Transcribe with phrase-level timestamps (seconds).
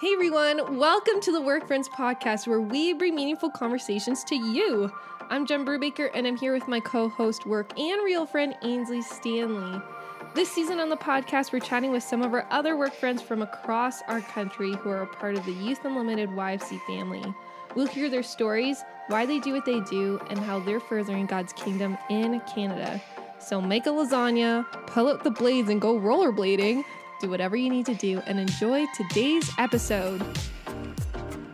[0.00, 4.90] Hey everyone, welcome to the Work Friends podcast where we bring meaningful conversations to you.
[5.28, 9.02] I'm Jen Brubaker and I'm here with my co host, work and real friend Ainsley
[9.02, 9.78] Stanley.
[10.34, 13.42] This season on the podcast, we're chatting with some of our other work friends from
[13.42, 17.34] across our country who are a part of the Youth Unlimited YFC family.
[17.76, 21.52] We'll hear their stories, why they do what they do, and how they're furthering God's
[21.52, 23.02] kingdom in Canada.
[23.38, 26.84] So make a lasagna, pull out the blades, and go rollerblading
[27.20, 30.22] do whatever you need to do, and enjoy today's episode.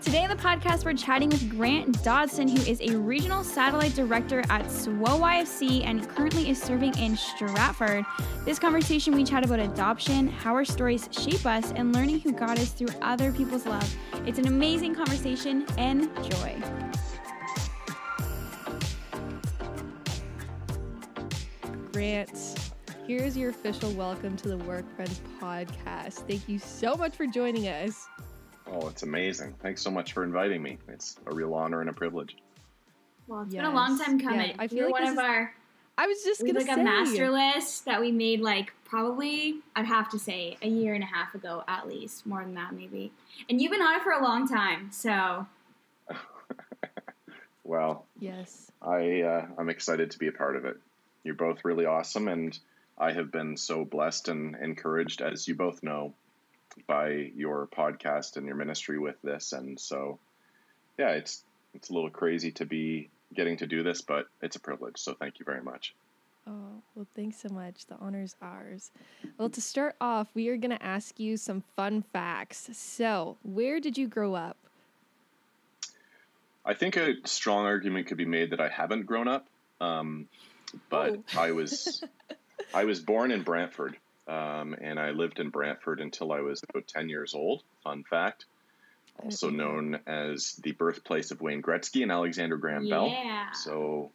[0.00, 4.44] Today on the podcast, we're chatting with Grant Dodson, who is a regional satellite director
[4.48, 8.04] at SWO YFC and currently is serving in Stratford.
[8.44, 12.56] This conversation, we chat about adoption, how our stories shape us, and learning who God
[12.60, 13.92] is through other people's love.
[14.26, 15.66] It's an amazing conversation.
[15.76, 16.62] Enjoy.
[21.92, 22.45] Grant,
[23.06, 26.26] Here's your official welcome to the Work Friends podcast.
[26.26, 28.08] Thank you so much for joining us.
[28.66, 29.54] Oh, it's amazing.
[29.62, 30.78] Thanks so much for inviting me.
[30.88, 32.36] It's a real honor and a privilege.
[33.28, 33.62] Well, it's yes.
[33.62, 34.48] been a long time coming.
[34.48, 35.54] Yeah, I feel You're like one of our.
[35.96, 36.72] I was just gonna like say.
[36.72, 41.04] a master list that we made like probably I'd have to say a year and
[41.04, 43.12] a half ago at least, more than that maybe.
[43.48, 45.46] And you've been on it for a long time, so.
[47.62, 48.04] well.
[48.18, 48.72] Yes.
[48.82, 50.76] I uh, I'm excited to be a part of it.
[51.22, 52.58] You're both really awesome, and
[52.98, 56.14] I have been so blessed and encouraged, as you both know,
[56.86, 59.52] by your podcast and your ministry with this.
[59.52, 60.18] And so,
[60.98, 61.42] yeah, it's
[61.74, 64.98] it's a little crazy to be getting to do this, but it's a privilege.
[64.98, 65.94] So thank you very much.
[66.48, 67.86] Oh, well, thanks so much.
[67.86, 68.90] The honor's ours.
[69.36, 72.68] Well, to start off, we are going to ask you some fun facts.
[72.72, 74.56] So, where did you grow up?
[76.64, 79.46] I think a strong argument could be made that I haven't grown up.
[79.80, 80.28] Um,
[80.88, 81.40] but oh.
[81.40, 82.02] I was
[82.74, 83.96] I was born in Brantford,
[84.28, 87.62] um, and I lived in Brantford until I was about 10 years old.
[87.84, 88.44] Fun fact.
[89.22, 93.08] Also known as the birthplace of Wayne Gretzky and Alexander Graham Bell.
[93.54, 94.10] So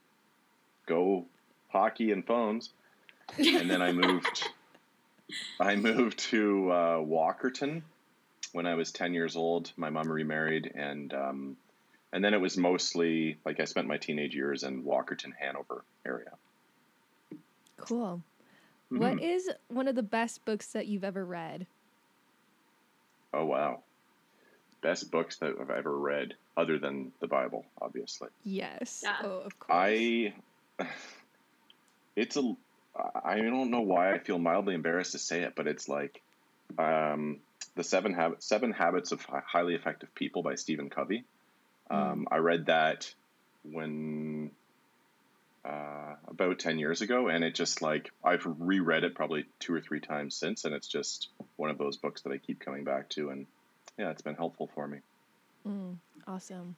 [0.86, 1.26] go
[1.70, 2.70] hockey and phones.
[3.38, 4.48] And then I moved.
[5.60, 7.82] I moved to uh, Walkerton
[8.52, 9.72] when I was 10 years old.
[9.76, 11.58] My mom remarried, and um,
[12.14, 16.32] and then it was mostly like I spent my teenage years in Walkerton, Hanover area.
[17.78, 18.22] Cool.
[18.92, 19.00] Mm-hmm.
[19.00, 21.68] What is one of the best books that you've ever read?
[23.34, 23.84] Oh wow.
[24.82, 28.30] Best books that I've ever read other than the Bible, obviously.
[28.44, 29.02] Yes.
[29.04, 29.16] Yeah.
[29.24, 29.70] Oh, of course.
[29.70, 30.34] I
[32.16, 32.54] it's a
[33.24, 36.22] I don't know why I feel mildly embarrassed to say it, but it's like
[36.78, 37.40] um,
[37.76, 41.24] the seven habits seven habits of highly effective people by Stephen Covey.
[41.90, 42.12] Mm.
[42.12, 43.14] Um, I read that
[43.64, 44.52] when
[45.64, 49.80] uh, about 10 years ago and it just like i've reread it probably two or
[49.80, 53.08] three times since and it's just one of those books that i keep coming back
[53.10, 53.46] to and
[53.98, 55.00] yeah it's been helpful for me.
[55.68, 56.76] Mm, awesome.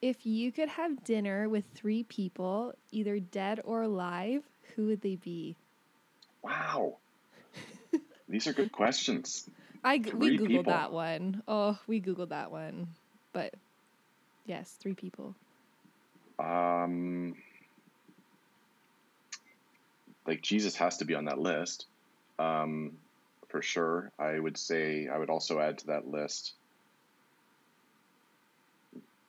[0.00, 4.42] If you could have dinner with three people either dead or alive
[4.74, 5.56] who would they be?
[6.42, 6.98] Wow.
[8.28, 9.48] These are good questions.
[9.84, 10.72] I three we googled people.
[10.72, 11.42] that one.
[11.46, 12.88] Oh we googled that one.
[13.32, 13.54] But
[14.46, 15.34] yes three people.
[16.38, 17.36] Um
[20.26, 21.86] like Jesus has to be on that list
[22.38, 22.92] um,
[23.48, 24.10] for sure.
[24.18, 26.54] I would say I would also add to that list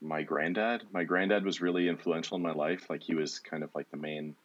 [0.01, 0.83] my granddad.
[0.91, 2.89] My granddad was really influential in my life.
[2.89, 4.35] Like he was kind of like the main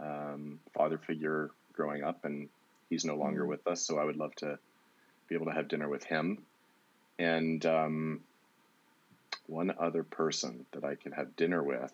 [0.00, 2.48] um, father figure growing up, and
[2.88, 3.50] he's no longer mm-hmm.
[3.50, 3.82] with us.
[3.82, 4.58] So I would love to
[5.28, 6.38] be able to have dinner with him.
[7.18, 8.20] And um,
[9.46, 11.92] one other person that I could have dinner with,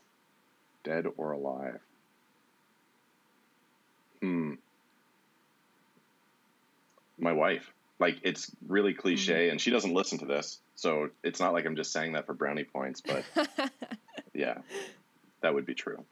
[0.84, 1.80] dead or alive.
[4.20, 4.54] Hmm.
[7.18, 7.72] My wife.
[7.98, 9.52] Like it's really cliche, mm-hmm.
[9.52, 12.34] and she doesn't listen to this, so it's not like I'm just saying that for
[12.34, 13.00] brownie points.
[13.00, 13.24] But
[14.34, 14.58] yeah,
[15.40, 16.04] that would be true.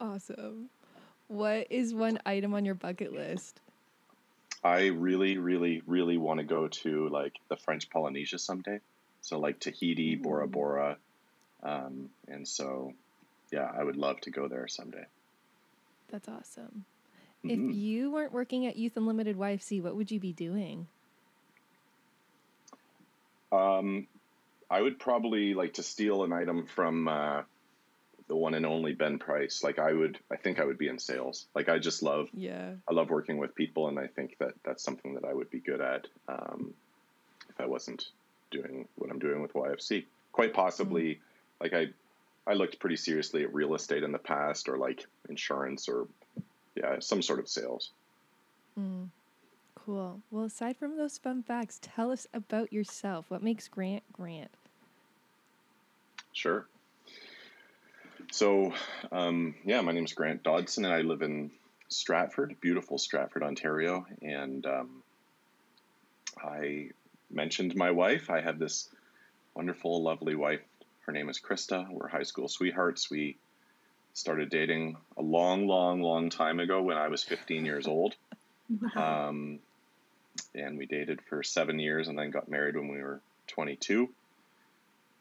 [0.00, 0.70] Awesome.
[1.28, 3.60] What is one item on your bucket list?
[4.64, 8.80] I really, really, really want to go to like the French Polynesia someday.
[9.20, 10.96] So like Tahiti, Bora Bora,
[11.62, 12.92] um, and so
[13.52, 15.04] yeah, I would love to go there someday.
[16.10, 16.84] That's awesome.
[17.44, 20.86] If you weren't working at Youth Unlimited YFC, what would you be doing?
[23.50, 24.06] Um,
[24.70, 27.42] I would probably like to steal an item from uh,
[28.28, 29.62] the one and only Ben Price.
[29.62, 31.46] Like I would, I think I would be in sales.
[31.54, 34.82] Like I just love, yeah, I love working with people, and I think that that's
[34.82, 36.72] something that I would be good at um,
[37.50, 38.06] if I wasn't
[38.50, 40.06] doing what I'm doing with YFC.
[40.32, 41.64] Quite possibly, mm-hmm.
[41.64, 45.88] like I, I looked pretty seriously at real estate in the past, or like insurance,
[45.88, 46.06] or
[46.82, 47.90] yeah, some sort of sales.
[48.78, 49.08] Mm,
[49.74, 50.20] cool.
[50.30, 53.26] Well, aside from those fun facts, tell us about yourself.
[53.28, 54.50] What makes Grant Grant?
[56.32, 56.66] Sure.
[58.30, 58.72] So,
[59.10, 61.50] um, yeah, my name is Grant Dodson, and I live in
[61.88, 64.06] Stratford, beautiful Stratford, Ontario.
[64.22, 65.02] And um,
[66.42, 66.88] I
[67.30, 68.30] mentioned my wife.
[68.30, 68.88] I have this
[69.54, 70.62] wonderful, lovely wife.
[71.00, 71.90] Her name is Krista.
[71.90, 73.10] We're high school sweethearts.
[73.10, 73.36] We
[74.14, 78.14] started dating a long, long, long time ago when I was 15 years old.
[78.94, 79.28] Wow.
[79.28, 79.58] Um,
[80.54, 84.08] and we dated for seven years and then got married when we were 22.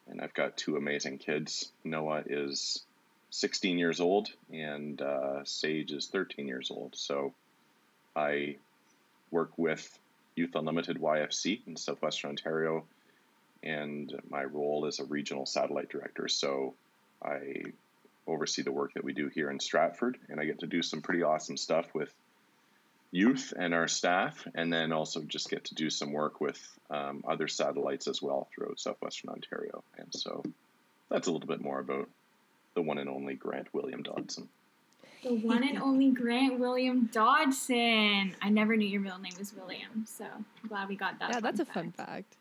[0.10, 1.72] And I've got two amazing kids.
[1.84, 2.84] Noah is
[3.32, 6.96] 16 years old and uh, Sage is 13 years old.
[6.96, 7.34] So
[8.16, 8.58] I
[9.32, 9.98] work with
[10.36, 12.86] Youth Unlimited YFC in Southwestern Ontario,
[13.64, 16.28] and my role is a regional satellite director.
[16.28, 16.74] So
[17.24, 17.64] I
[18.28, 21.02] oversee the work that we do here in Stratford, and I get to do some
[21.02, 22.14] pretty awesome stuff with
[23.12, 26.60] youth and our staff, and then also just get to do some work with
[26.90, 29.84] um, other satellites as well throughout Southwestern Ontario.
[29.98, 30.44] And so
[31.10, 32.10] that's a little bit more about
[32.74, 34.48] the one and only Grant William Dodson.
[35.24, 38.36] The one and only Grant William Dodson.
[38.42, 41.30] I never knew your middle name was William, so I'm glad we got that.
[41.30, 42.38] yeah, fun that's a fun fact.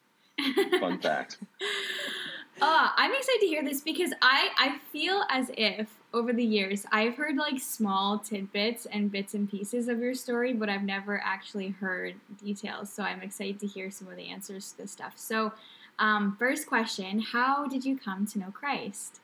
[0.81, 1.39] Fun fact.
[2.63, 6.85] Uh, I'm excited to hear this because I, I feel as if over the years
[6.93, 11.21] I've heard like small tidbits and bits and pieces of your story, but I've never
[11.25, 12.93] actually heard details.
[12.93, 15.15] So I'm excited to hear some of the answers to this stuff.
[15.17, 15.53] So,
[15.99, 19.21] um, first question How did you come to know Christ?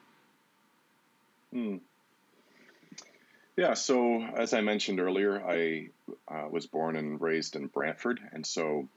[1.53, 1.77] Hmm.
[3.57, 5.89] Yeah, so as I mentioned earlier, I
[6.29, 8.89] uh, was born and raised in Brantford, and so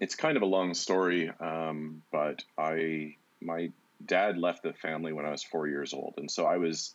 [0.00, 1.30] it's kind of a long story.
[1.40, 3.70] Um, but I, my
[4.04, 6.94] dad left the family when I was four years old, and so I was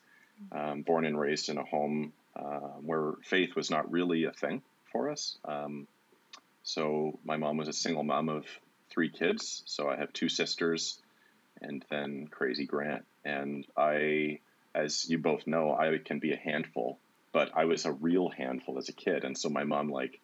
[0.51, 4.61] um, born and raised in a home uh, where faith was not really a thing
[4.91, 5.37] for us.
[5.45, 5.87] Um,
[6.63, 8.45] so my mom was a single mom of
[8.89, 9.63] three kids.
[9.65, 10.99] So I have two sisters,
[11.61, 14.39] and then crazy Grant, and I
[14.73, 16.97] as you both know, I can be a handful,
[17.33, 19.23] but I was a real handful as a kid.
[19.23, 20.19] And so my mom, like,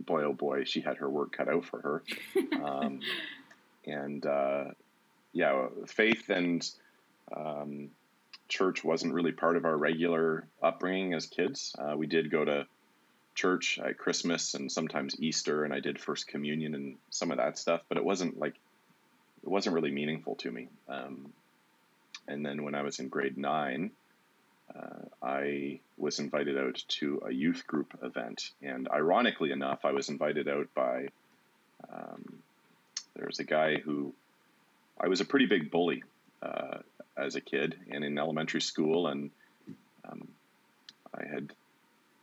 [0.00, 2.02] boy, oh boy, she had her work cut out for her.
[2.62, 3.00] Um,
[3.86, 4.64] and uh,
[5.32, 6.68] yeah, faith and
[7.34, 7.90] um,
[8.48, 11.74] church wasn't really part of our regular upbringing as kids.
[11.78, 12.66] Uh, we did go to
[13.34, 17.58] church at Christmas and sometimes Easter, and I did First Communion and some of that
[17.58, 18.54] stuff, but it wasn't like,
[19.42, 20.68] it wasn't really meaningful to me.
[20.88, 21.32] Um,
[22.28, 23.90] and then when I was in grade nine,
[24.74, 28.50] uh, I was invited out to a youth group event.
[28.62, 31.08] And ironically enough, I was invited out by
[31.92, 32.42] um,
[33.16, 34.12] there was a guy who
[34.98, 36.02] I was a pretty big bully
[36.42, 36.78] uh,
[37.16, 39.06] as a kid and in elementary school.
[39.06, 39.30] And
[40.10, 40.28] um,
[41.14, 41.52] I had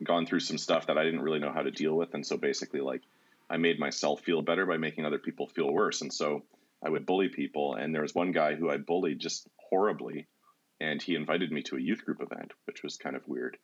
[0.02, 2.14] gone through some stuff that I didn't really know how to deal with.
[2.14, 3.02] And so basically, like,
[3.48, 6.00] I made myself feel better by making other people feel worse.
[6.00, 6.42] And so
[6.82, 7.74] I would bully people.
[7.74, 10.26] And there was one guy who I bullied just horribly,
[10.82, 13.56] and he invited me to a youth group event, which was kind of weird.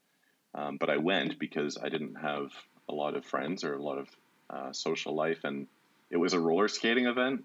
[0.55, 2.53] Um, but I went because I didn't have
[2.88, 4.09] a lot of friends or a lot of
[4.49, 5.67] uh, social life, and
[6.11, 7.44] it was a roller skating event,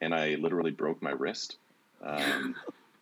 [0.00, 1.56] and I literally broke my wrist,
[2.04, 2.54] um,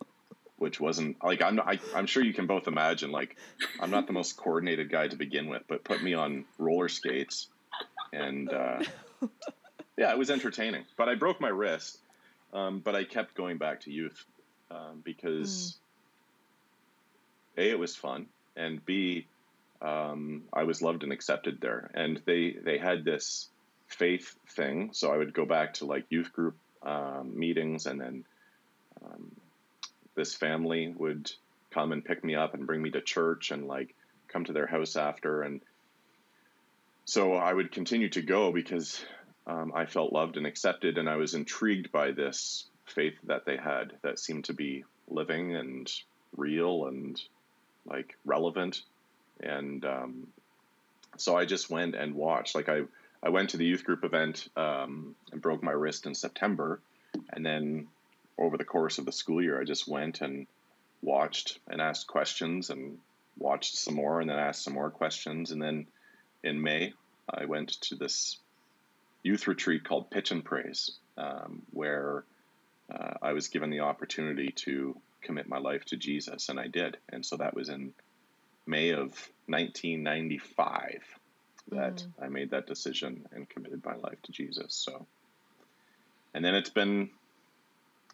[0.57, 1.59] which wasn't like I'm.
[1.59, 3.11] I, I'm sure you can both imagine.
[3.11, 3.35] Like
[3.79, 7.47] I'm not the most coordinated guy to begin with, but put me on roller skates,
[8.13, 8.79] and uh,
[9.97, 10.85] yeah, it was entertaining.
[10.97, 11.99] But I broke my wrist,
[12.53, 14.25] um, but I kept going back to youth
[14.71, 15.77] um, because
[17.57, 19.25] a it was fun and b
[19.81, 23.49] um, I was loved and accepted there, and they they had this
[23.87, 24.89] faith thing.
[24.93, 28.25] So I would go back to like youth group um, meetings, and then
[29.03, 29.31] um,
[30.15, 31.31] this family would
[31.71, 33.93] come and pick me up and bring me to church, and like
[34.27, 35.61] come to their house after, and
[37.05, 39.03] so I would continue to go because
[39.45, 43.57] um, I felt loved and accepted, and I was intrigued by this faith that they
[43.57, 45.91] had that seemed to be living and
[46.35, 47.21] real and
[47.85, 48.81] like relevant.
[49.39, 50.27] And um,
[51.17, 52.55] so I just went and watched.
[52.55, 52.81] Like I,
[53.21, 56.79] I went to the youth group event um, and broke my wrist in September,
[57.31, 57.87] and then
[58.37, 60.47] over the course of the school year, I just went and
[61.01, 62.97] watched and asked questions and
[63.37, 65.51] watched some more and then asked some more questions.
[65.51, 65.87] And then
[66.43, 66.93] in May,
[67.29, 68.37] I went to this
[69.23, 72.23] youth retreat called Pitch and Praise, um, where
[72.93, 76.97] uh, I was given the opportunity to commit my life to Jesus, and I did.
[77.09, 77.93] And so that was in
[78.65, 81.03] May of 1995
[81.71, 82.23] that Mm.
[82.23, 84.75] I made that decision and committed my life to Jesus.
[84.75, 85.07] So,
[86.33, 87.09] and then it's been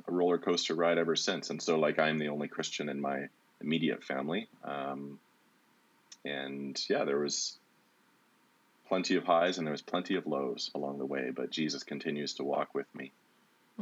[0.08, 1.50] a roller coaster ride ever since.
[1.50, 3.28] And so, like, I'm the only Christian in my
[3.60, 4.48] immediate family.
[4.64, 5.20] Um,
[6.24, 7.58] and yeah, there was
[8.88, 12.36] plenty of highs and there was plenty of lows along the way, but Jesus continues
[12.36, 13.12] to walk with me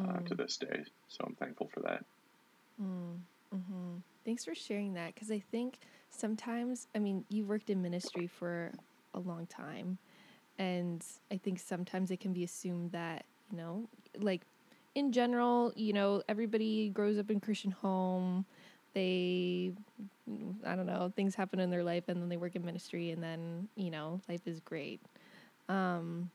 [0.07, 0.27] uh, Mm.
[0.27, 0.83] to this day.
[1.07, 2.03] So I'm thankful for that.
[2.81, 3.17] Mm,
[3.51, 5.79] hmm Thanks for sharing that because I think
[6.11, 8.71] sometimes, I mean, you worked in ministry for
[9.15, 9.97] a long time,
[10.59, 13.89] and I think sometimes it can be assumed that, you know,
[14.19, 14.43] like
[14.95, 18.45] in general, you know, everybody grows up in Christian home.
[18.93, 19.73] They,
[20.65, 23.23] I don't know, things happen in their life and then they work in ministry and
[23.23, 25.01] then, you know, life is great.
[25.69, 26.29] Um,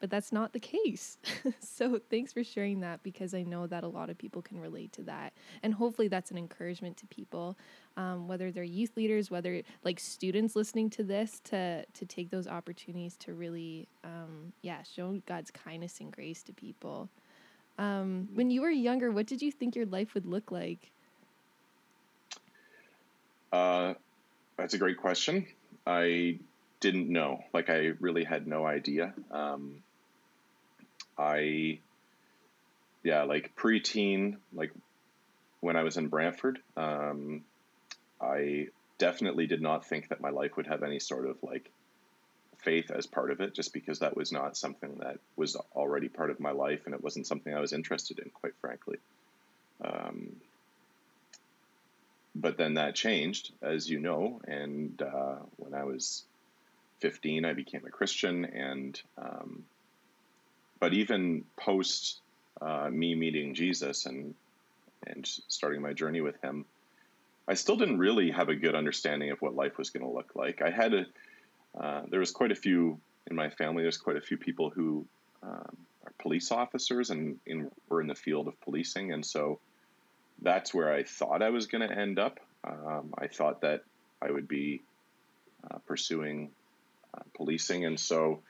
[0.00, 1.18] but that's not the case.
[1.60, 4.92] so thanks for sharing that because I know that a lot of people can relate
[4.94, 5.32] to that.
[5.62, 7.56] And hopefully that's an encouragement to people,
[7.96, 12.48] um, whether they're youth leaders, whether like students listening to this, to to take those
[12.48, 17.08] opportunities to really, um, yeah, show God's kindness and grace to people.
[17.78, 20.90] Um, when you were younger, what did you think your life would look like?
[23.52, 23.94] Uh,
[24.56, 25.46] that's a great question.
[25.86, 26.38] I
[26.80, 27.42] didn't know.
[27.52, 29.14] Like, I really had no idea.
[29.30, 29.82] Um,
[31.20, 31.80] I,
[33.02, 34.72] yeah, like preteen, like
[35.60, 37.42] when I was in Brantford, um,
[38.20, 41.70] I definitely did not think that my life would have any sort of like
[42.58, 46.30] faith as part of it, just because that was not something that was already part
[46.30, 48.98] of my life and it wasn't something I was interested in, quite frankly.
[49.84, 50.36] Um,
[52.34, 54.40] but then that changed, as you know.
[54.46, 56.24] And uh, when I was
[57.00, 58.44] 15, I became a Christian.
[58.44, 59.64] And um,
[60.80, 62.20] but even post
[62.60, 64.34] uh, me meeting Jesus and
[65.06, 66.66] and starting my journey with Him,
[67.48, 70.32] I still didn't really have a good understanding of what life was going to look
[70.34, 70.60] like.
[70.62, 71.06] I had a
[71.78, 73.82] uh, there was quite a few in my family.
[73.82, 75.06] There's quite a few people who
[75.42, 79.60] um, are police officers and in, were in the field of policing, and so
[80.42, 82.40] that's where I thought I was going to end up.
[82.64, 83.84] Um, I thought that
[84.20, 84.82] I would be
[85.70, 86.50] uh, pursuing
[87.14, 88.40] uh, policing, and so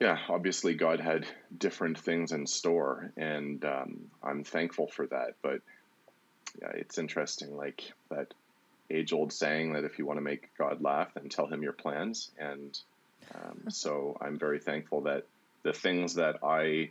[0.00, 5.34] yeah, obviously God had different things in store, and um, I'm thankful for that.
[5.42, 5.60] But
[6.60, 8.34] yeah, it's interesting, like that
[8.90, 12.30] age-old saying that if you want to make God laugh, then tell him your plans.
[12.38, 12.78] And
[13.34, 15.24] um, so I'm very thankful that
[15.62, 16.90] the things that I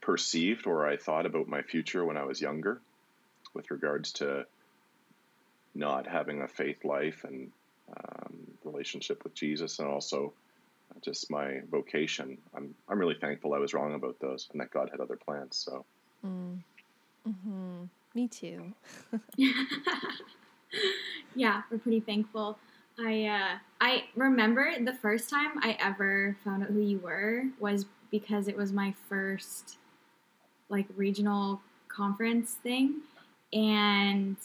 [0.00, 2.80] perceived or I thought about my future when I was younger,
[3.52, 4.46] with regards to
[5.74, 7.50] not having a faith life and
[7.96, 8.34] um,
[8.64, 10.32] relationship with Jesus, and also
[11.04, 12.38] just my vocation.
[12.54, 15.56] I'm I'm really thankful I was wrong about those, and that God had other plans.
[15.56, 15.84] So
[16.24, 16.58] Mm.
[17.24, 18.72] hmm Me too.
[21.34, 22.58] yeah, we're pretty thankful.
[22.98, 27.86] I uh, I remember the first time I ever found out who you were was
[28.10, 29.76] because it was my first
[30.68, 33.00] like regional conference thing,
[33.52, 34.36] and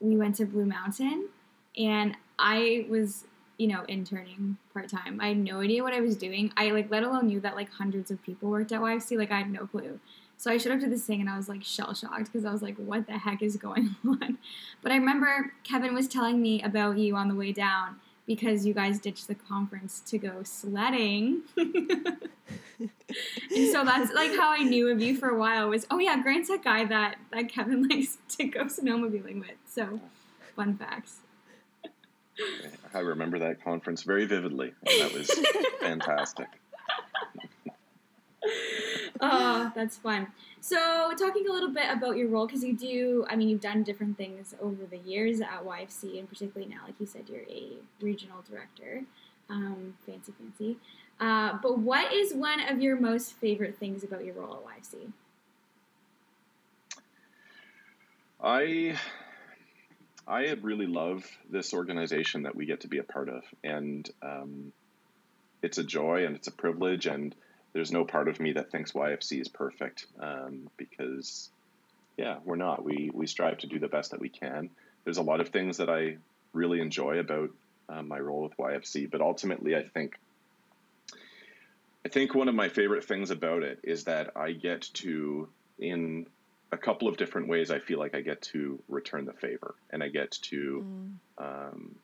[0.00, 1.28] we went to Blue Mountain,
[1.76, 3.24] and I was
[3.58, 5.20] you know interning part time.
[5.20, 6.52] I had no idea what I was doing.
[6.56, 9.16] I like let alone knew that like hundreds of people worked at YFC.
[9.18, 10.00] Like I had no clue.
[10.38, 12.52] So I showed up to this thing and I was like shell shocked because I
[12.52, 14.38] was like, what the heck is going on?
[14.82, 17.96] But I remember Kevin was telling me about you on the way down
[18.26, 21.42] because you guys ditched the conference to go sledding.
[21.56, 22.20] and
[23.72, 26.48] so that's like how I knew of you for a while was, oh yeah, Grant's
[26.48, 29.56] that guy that, that Kevin likes to go snowmobiling with.
[29.64, 30.00] So
[30.54, 31.20] fun facts.
[32.94, 34.72] I remember that conference very vividly.
[34.86, 35.30] And that was
[35.80, 36.48] fantastic.
[39.20, 40.28] oh, that's fun.
[40.60, 43.82] So, talking a little bit about your role, because you do, I mean, you've done
[43.82, 47.74] different things over the years at YFC, and particularly now, like you said, you're a
[48.00, 49.02] regional director.
[49.48, 50.76] Um, fancy, fancy.
[51.20, 55.12] Uh, but what is one of your most favorite things about your role at YFC?
[58.42, 58.98] I
[60.26, 64.72] I really love this organization that we get to be a part of, and um,
[65.62, 67.06] it's a joy and it's a privilege.
[67.06, 67.34] And
[67.72, 71.50] there's no part of me that thinks YFC is perfect um, because,
[72.16, 72.84] yeah, we're not.
[72.84, 74.70] We we strive to do the best that we can.
[75.04, 76.16] There's a lot of things that I
[76.52, 77.50] really enjoy about
[77.88, 80.18] uh, my role with YFC, but ultimately, I think
[82.04, 86.26] I think one of my favorite things about it is that I get to in
[86.72, 90.02] a couple of different ways I feel like I get to return the favor and
[90.02, 91.18] I get to Mm.
[91.38, 91.94] um,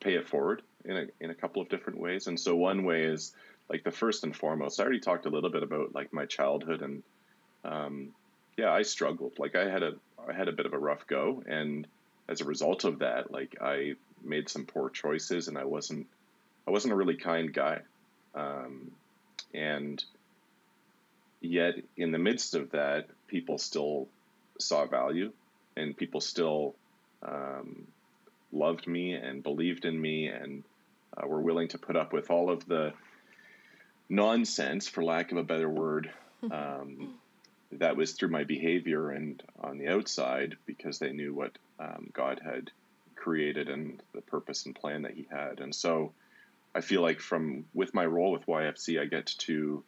[0.00, 2.26] pay it forward in a, in a couple of different ways.
[2.26, 3.32] And so one way is
[3.68, 6.82] like the first and foremost, I already talked a little bit about like my childhood
[6.82, 7.02] and
[7.64, 8.08] um,
[8.56, 9.38] yeah, I struggled.
[9.38, 9.94] Like I had a,
[10.28, 11.42] I had a bit of a rough go.
[11.46, 11.86] And
[12.28, 16.08] as a result of that, like I made some poor choices and I wasn't,
[16.66, 17.82] I wasn't a really kind guy.
[18.34, 18.90] Um,
[19.54, 20.02] and
[21.42, 24.08] yet in the midst of that, people still
[24.58, 25.32] saw value
[25.76, 26.74] and people still
[27.22, 27.86] um,
[28.52, 30.62] loved me and believed in me and
[31.16, 32.92] uh, were willing to put up with all of the
[34.08, 36.10] nonsense, for lack of a better word,
[36.50, 37.14] um,
[37.72, 42.40] that was through my behavior and on the outside because they knew what um, God
[42.44, 42.70] had
[43.16, 45.60] created and the purpose and plan that He had.
[45.60, 46.12] And so
[46.74, 49.82] I feel like from with my role with YFC, I get to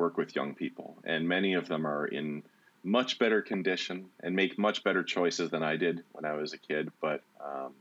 [0.00, 2.42] work with young people, and many of them are in
[2.82, 6.58] much better condition and make much better choices than I did when I was a
[6.58, 6.90] kid.
[7.00, 7.72] But um,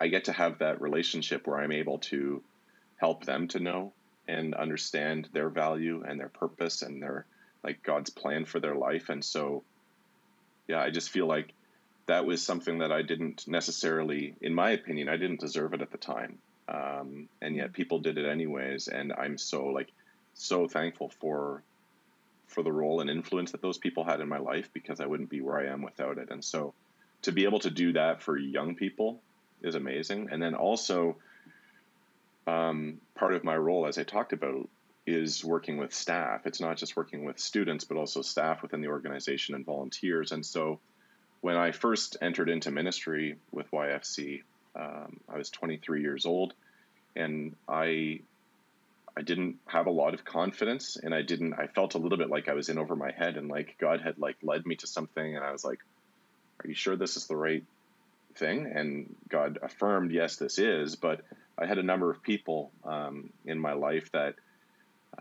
[0.00, 2.42] I get to have that relationship where I'm able to
[2.96, 3.92] help them to know
[4.28, 7.24] and understand their value and their purpose and their
[7.64, 9.08] like God's plan for their life.
[9.08, 9.62] And so,
[10.68, 11.52] yeah, I just feel like
[12.06, 15.92] that was something that I didn't necessarily, in my opinion, I didn't deserve it at
[15.92, 16.38] the time.
[16.68, 18.88] Um, and yet people did it anyways.
[18.88, 19.88] And I'm so like,
[20.34, 21.62] so thankful for,
[22.46, 25.30] for the role and influence that those people had in my life because I wouldn't
[25.30, 26.30] be where I am without it.
[26.30, 26.74] And so
[27.22, 29.20] to be able to do that for young people
[29.62, 30.28] is amazing.
[30.30, 31.16] And then also,
[32.46, 34.68] um, part of my role, as I talked about,
[35.06, 36.46] is working with staff.
[36.46, 40.32] It's not just working with students, but also staff within the organization and volunteers.
[40.32, 40.80] And so
[41.40, 44.42] when I first entered into ministry with YFC,
[44.76, 46.54] um, I was 23 years old,
[47.16, 48.20] and I
[49.16, 51.54] I didn't have a lot of confidence, and I didn't.
[51.54, 54.00] I felt a little bit like I was in over my head, and like God
[54.00, 55.80] had like led me to something, and I was like,
[56.64, 57.64] "Are you sure this is the right
[58.36, 61.20] thing?" And God affirmed, "Yes, this is." But
[61.58, 64.34] I had a number of people um, in my life that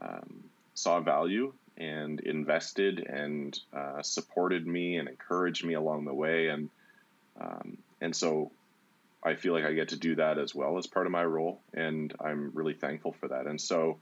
[0.01, 6.48] um, saw value and invested and uh, supported me and encouraged me along the way.
[6.48, 6.69] And
[7.39, 8.51] um, and so
[9.23, 11.59] I feel like I get to do that as well as part of my role,
[11.73, 13.45] and I'm really thankful for that.
[13.45, 13.99] And so,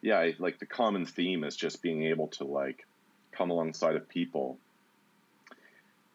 [0.00, 2.86] yeah, I, like the common theme is just being able to like
[3.32, 4.58] come alongside of people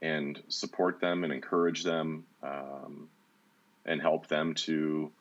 [0.01, 3.09] and support them and encourage them um,
[3.85, 5.11] and help them to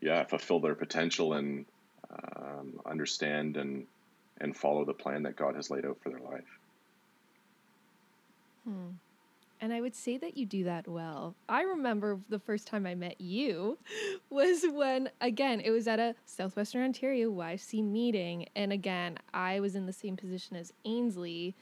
[0.00, 1.66] yeah fulfill their potential and
[2.10, 3.86] um, understand and
[4.40, 6.58] and follow the plan that God has laid out for their life.
[8.64, 8.90] Hmm.
[9.60, 11.34] And I would say that you do that well.
[11.48, 13.78] I remember the first time I met you
[14.30, 18.48] was when, again, it was at a Southwestern Ontario YFC meeting.
[18.54, 21.54] And again, I was in the same position as Ainsley.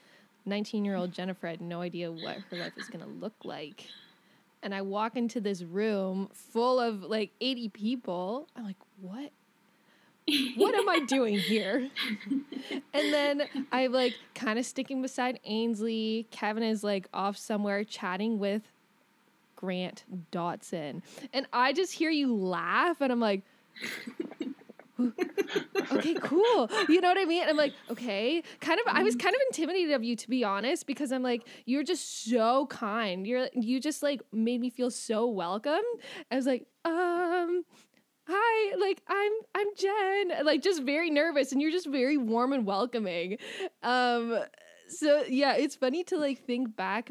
[0.47, 3.87] 19 year old Jennifer had no idea what her life was going to look like.
[4.63, 8.49] And I walk into this room full of like 80 people.
[8.57, 9.31] I'm like, what
[10.57, 11.91] what am I doing here?
[12.93, 16.27] and then I'm like kind of sticking beside Ainsley.
[16.31, 18.63] Kevin is like off somewhere chatting with
[19.57, 21.03] Grant Dodson.
[21.33, 23.43] And I just hear you laugh and I'm like,
[25.01, 26.71] okay, cool.
[26.89, 27.45] You know what I mean?
[27.47, 28.43] I'm like, okay.
[28.61, 31.47] Kind of I was kind of intimidated of you to be honest because I'm like,
[31.67, 33.27] you're just so kind.
[33.27, 35.83] You're you just like made me feel so welcome.
[36.31, 37.65] I was like, um
[38.27, 42.67] hi like i'm i'm jen like just very nervous and you're just very warm and
[42.67, 43.37] welcoming.
[43.83, 44.39] Um
[44.89, 47.11] so yeah it's funny to like think back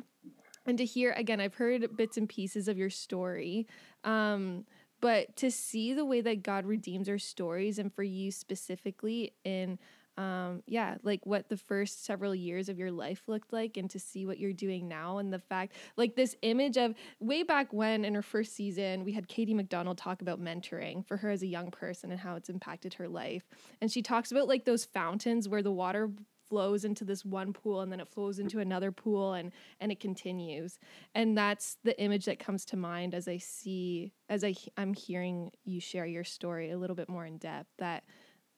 [0.65, 3.67] and to hear again i've heard bits and pieces of your story
[4.03, 4.65] um
[5.01, 9.77] but to see the way that god redeems our stories and for you specifically in
[10.17, 13.99] um yeah like what the first several years of your life looked like and to
[13.99, 18.05] see what you're doing now and the fact like this image of way back when
[18.05, 21.47] in her first season we had katie mcdonald talk about mentoring for her as a
[21.47, 23.43] young person and how it's impacted her life.
[23.81, 26.09] And she talks about like those fountains where the water
[26.49, 29.99] flows into this one pool and then it flows into another pool and and it
[29.99, 30.77] continues.
[31.15, 35.51] And that's the image that comes to mind as i see as i i'm hearing
[35.63, 38.03] you share your story a little bit more in depth that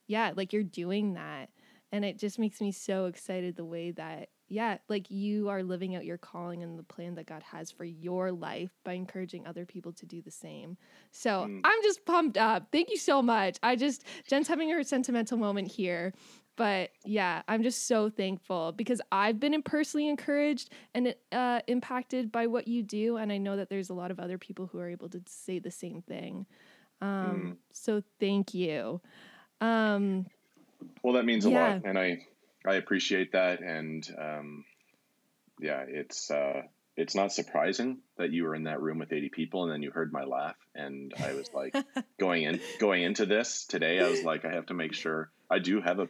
[0.07, 1.49] yeah, like you're doing that.
[1.91, 5.95] And it just makes me so excited the way that, yeah, like you are living
[5.95, 9.65] out your calling and the plan that God has for your life by encouraging other
[9.65, 10.77] people to do the same.
[11.11, 11.61] So mm.
[11.63, 12.67] I'm just pumped up.
[12.71, 13.57] Thank you so much.
[13.63, 16.13] I just, Jen's having her sentimental moment here.
[16.57, 22.47] But yeah, I'm just so thankful because I've been personally encouraged and uh, impacted by
[22.47, 23.17] what you do.
[23.17, 25.59] And I know that there's a lot of other people who are able to say
[25.59, 26.45] the same thing.
[27.01, 27.55] Um, mm.
[27.73, 29.01] So thank you.
[29.65, 30.25] Um,
[31.03, 31.73] well, that means a yeah.
[31.73, 32.25] lot, and I
[32.65, 33.61] I appreciate that.
[33.61, 34.65] And um,
[35.59, 36.63] yeah, it's uh,
[36.97, 39.91] it's not surprising that you were in that room with 80 people and then you
[39.91, 41.75] heard my laugh and I was like
[42.19, 45.59] going in going into this today I was like I have to make sure I
[45.59, 46.07] do have a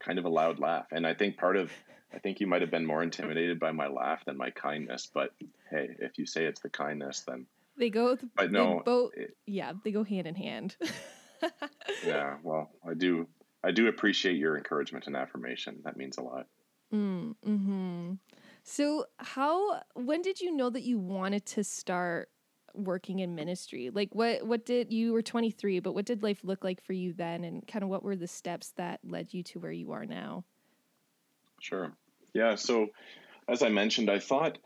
[0.00, 1.70] kind of a loud laugh and I think part of
[2.14, 5.34] I think you might have been more intimidated by my laugh than my kindness but
[5.70, 9.12] hey if you say it's the kindness then they go but no both
[9.46, 10.76] yeah they go hand in hand
[12.04, 13.26] yeah, well, I do.
[13.64, 15.80] I do appreciate your encouragement and affirmation.
[15.84, 16.46] That means a lot.
[16.92, 18.12] Mm, hmm
[18.64, 19.80] So, how?
[19.94, 22.28] When did you know that you wanted to start
[22.74, 23.90] working in ministry?
[23.90, 27.12] Like what what did you were 23, but what did life look like for you
[27.12, 30.06] then and kind of what were the steps that led you to where you are
[30.06, 30.44] now?
[31.60, 31.92] Sure.
[32.34, 32.88] Yeah, so
[33.48, 34.58] as I mentioned, I thought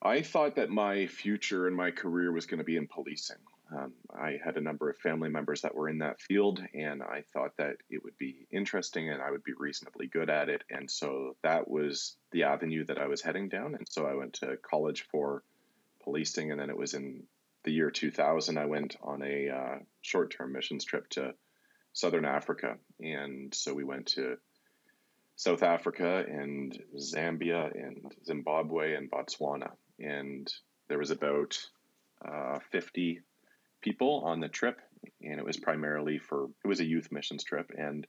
[0.00, 3.36] I thought that my future and my career was going to be in policing.
[3.74, 7.24] Um, I had a number of family members that were in that field, and I
[7.32, 10.62] thought that it would be interesting and I would be reasonably good at it.
[10.68, 13.74] And so that was the avenue that I was heading down.
[13.74, 15.42] And so I went to college for
[16.02, 17.22] policing, and then it was in
[17.64, 21.34] the year 2000 I went on a uh, short term missions trip to
[21.92, 22.76] Southern Africa.
[23.00, 24.36] And so we went to
[25.36, 29.70] South Africa and Zambia and Zimbabwe and Botswana.
[29.98, 30.52] And
[30.88, 31.58] there was about
[32.26, 33.20] uh, 50
[33.82, 34.80] people on the trip,
[35.22, 38.06] and it was primarily for it was a youth missions trip, and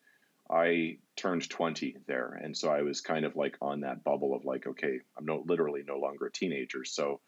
[0.50, 4.46] I turned 20 there, and so I was kind of like on that bubble of
[4.46, 7.20] like, okay, I'm no literally no longer a teenager, so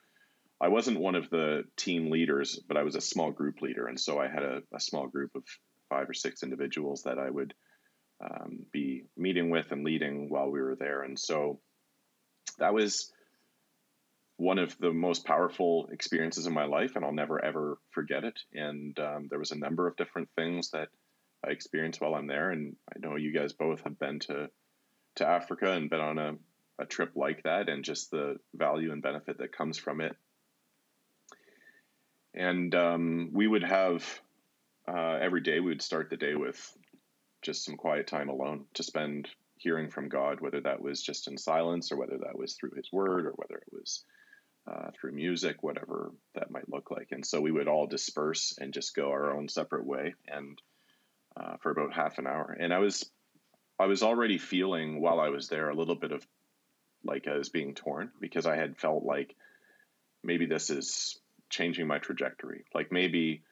[0.62, 4.00] I wasn't one of the team leaders, but I was a small group leader, and
[4.00, 5.44] so I had a, a small group of
[5.90, 7.54] five or six individuals that I would
[8.24, 11.60] um, be meeting with and leading while we were there, and so
[12.60, 13.12] that was
[14.38, 18.40] one of the most powerful experiences in my life, and I'll never ever forget it.
[18.54, 20.90] And um, there was a number of different things that
[21.46, 24.50] I experienced while I'm there, and I know you guys both have been to
[25.16, 26.34] to Africa and been on a,
[26.80, 30.16] a trip like that, and just the value and benefit that comes from it.
[32.34, 34.04] And um, we would have
[34.88, 36.78] uh, every day we would start the day with
[37.42, 41.38] just some quiet time alone to spend hearing from God, whether that was just in
[41.38, 44.04] silence or whether that was through His Word or whether it was
[44.68, 47.10] uh, through music, whatever that might look like.
[47.12, 50.60] And so we would all disperse and just go our own separate way, and
[51.38, 52.56] uh, for about half an hour.
[52.60, 53.10] And I was,
[53.80, 56.26] I was already feeling while I was there a little bit of
[57.04, 59.36] like I was being torn because I had felt like
[60.24, 62.66] maybe this is changing my trajectory.
[62.74, 63.44] Like maybe,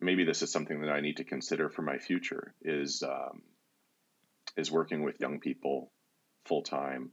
[0.00, 2.52] maybe this is something that I need to consider for my future.
[2.62, 3.42] Is um,
[4.56, 5.90] is working with young people
[6.44, 7.10] full time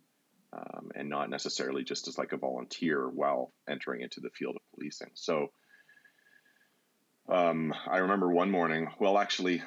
[0.53, 4.61] um, and not necessarily just as like a volunteer while entering into the field of
[4.73, 5.11] policing.
[5.15, 5.51] So
[7.29, 9.63] um, I remember one morning, well, actually,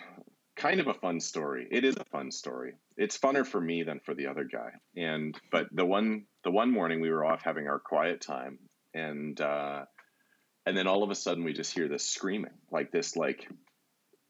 [0.57, 1.66] kind of a fun story.
[1.70, 2.75] It is a fun story.
[2.96, 4.70] It's funner for me than for the other guy.
[4.96, 8.59] And but the one the one morning we were off having our quiet time,
[8.94, 9.85] and uh,
[10.64, 13.49] and then all of a sudden we just hear this screaming, like this like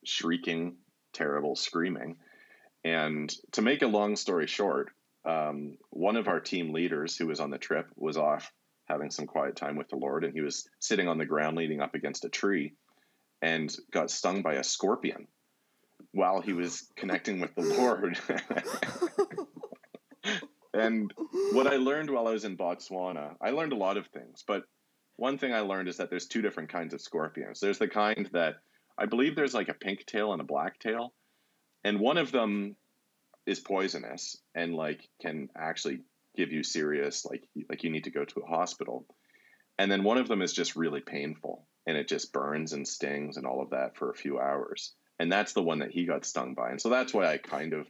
[0.04, 0.76] shrieking,
[1.12, 2.16] terrible screaming.
[2.84, 4.92] And to make a long story short,
[5.26, 8.52] um, one of our team leaders who was on the trip was off
[8.86, 11.80] having some quiet time with the Lord, and he was sitting on the ground leaning
[11.80, 12.74] up against a tree
[13.42, 15.26] and got stung by a scorpion
[16.12, 18.18] while he was connecting with the Lord.
[20.74, 21.12] and
[21.52, 24.64] what I learned while I was in Botswana, I learned a lot of things, but
[25.16, 27.58] one thing I learned is that there's two different kinds of scorpions.
[27.58, 28.56] There's the kind that
[28.96, 31.12] I believe there's like a pink tail and a black tail,
[31.84, 32.76] and one of them
[33.46, 36.00] is poisonous and like can actually
[36.36, 39.06] give you serious like like you need to go to a hospital.
[39.78, 43.36] And then one of them is just really painful and it just burns and stings
[43.36, 44.92] and all of that for a few hours.
[45.18, 46.70] And that's the one that he got stung by.
[46.70, 47.86] And so that's why i kind of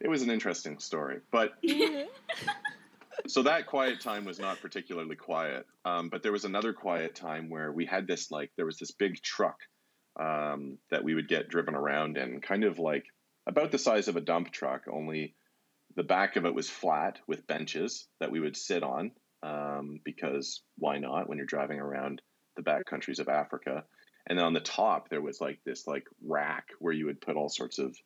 [0.00, 1.18] it was an interesting story.
[1.30, 1.54] But
[3.26, 5.66] so that quiet time was not particularly quiet.
[5.84, 8.92] Um, but there was another quiet time where we had this like there was this
[8.92, 9.58] big truck
[10.18, 13.06] um, that we would get driven around and kind of like
[13.48, 15.34] about the size of a dump truck, only
[15.96, 19.10] the back of it was flat with benches that we would sit on
[19.42, 22.20] um, because why not when you're driving around
[22.56, 23.84] the back countries of Africa?
[24.28, 27.36] And then on the top, there was like this like rack where you would put
[27.36, 27.96] all sorts of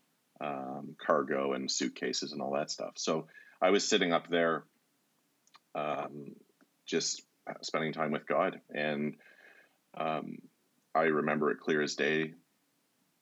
[0.41, 2.93] um, cargo and suitcases and all that stuff.
[2.97, 3.27] So
[3.61, 4.65] I was sitting up there,
[5.75, 6.37] um,
[6.87, 7.23] just
[7.63, 9.17] spending time with God, and
[9.97, 10.39] um,
[10.95, 12.35] I remember it clear as day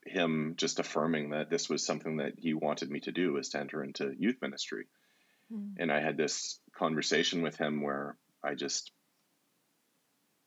[0.06, 3.58] him just affirming that this was something that he wanted me to do was to
[3.58, 4.86] enter into youth ministry.
[5.52, 5.74] Mm.
[5.78, 8.92] And I had this conversation with him where I just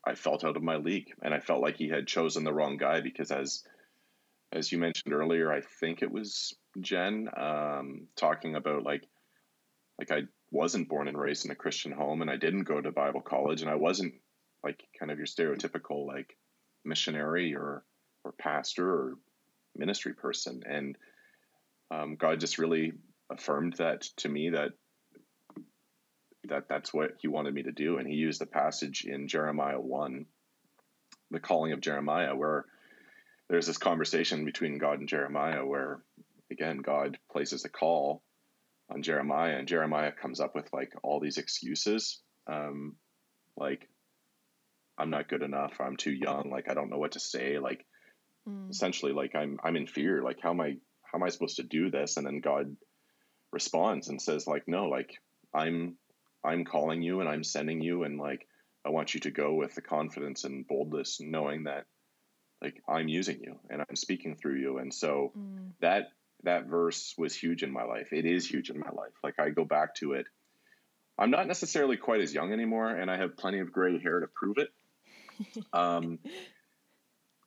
[0.06, 2.76] I felt out of my league and I felt like he had chosen the wrong
[2.76, 3.62] guy because as
[4.52, 9.04] as you mentioned earlier, I think it was Jen um, talking about like
[9.98, 12.92] like I wasn't born and raised in a Christian home and I didn't go to
[12.92, 14.14] Bible college and I wasn't
[14.62, 16.36] like kind of your stereotypical like
[16.84, 17.84] missionary or
[18.24, 19.14] or pastor or
[19.76, 20.62] ministry person.
[20.68, 20.96] And
[21.90, 22.92] um, God just really
[23.30, 24.70] affirmed that to me that
[26.48, 27.96] that that's what he wanted me to do.
[27.96, 30.26] And he used the passage in Jeremiah 1,
[31.30, 32.66] the calling of Jeremiah, where
[33.48, 36.02] there's this conversation between God and Jeremiah where,
[36.50, 38.22] again, God places a call
[38.90, 42.20] on Jeremiah, and Jeremiah comes up with like all these excuses.
[42.46, 42.96] Um,
[43.56, 43.88] like,
[44.98, 45.80] I'm not good enough.
[45.80, 46.50] I'm too young.
[46.50, 47.58] Like I don't know what to say.
[47.58, 47.84] Like
[48.48, 48.70] Mm.
[48.70, 50.22] essentially, like I'm I'm in fear.
[50.22, 52.16] Like how am I how am I supposed to do this?
[52.16, 52.76] And then God
[53.52, 55.10] responds and says like no, like
[55.54, 55.96] I'm
[56.44, 58.46] I'm calling you and I'm sending you and like
[58.84, 61.86] I want you to go with the confidence and boldness, knowing that
[62.62, 64.78] like I'm using you and I'm speaking through you.
[64.78, 65.72] And so Mm.
[65.80, 66.08] that
[66.42, 68.12] that verse was huge in my life.
[68.12, 69.12] It is huge in my life.
[69.22, 70.26] Like I go back to it.
[71.18, 74.26] I'm not necessarily quite as young anymore, and I have plenty of gray hair to
[74.26, 74.68] prove it.
[75.72, 76.18] Um,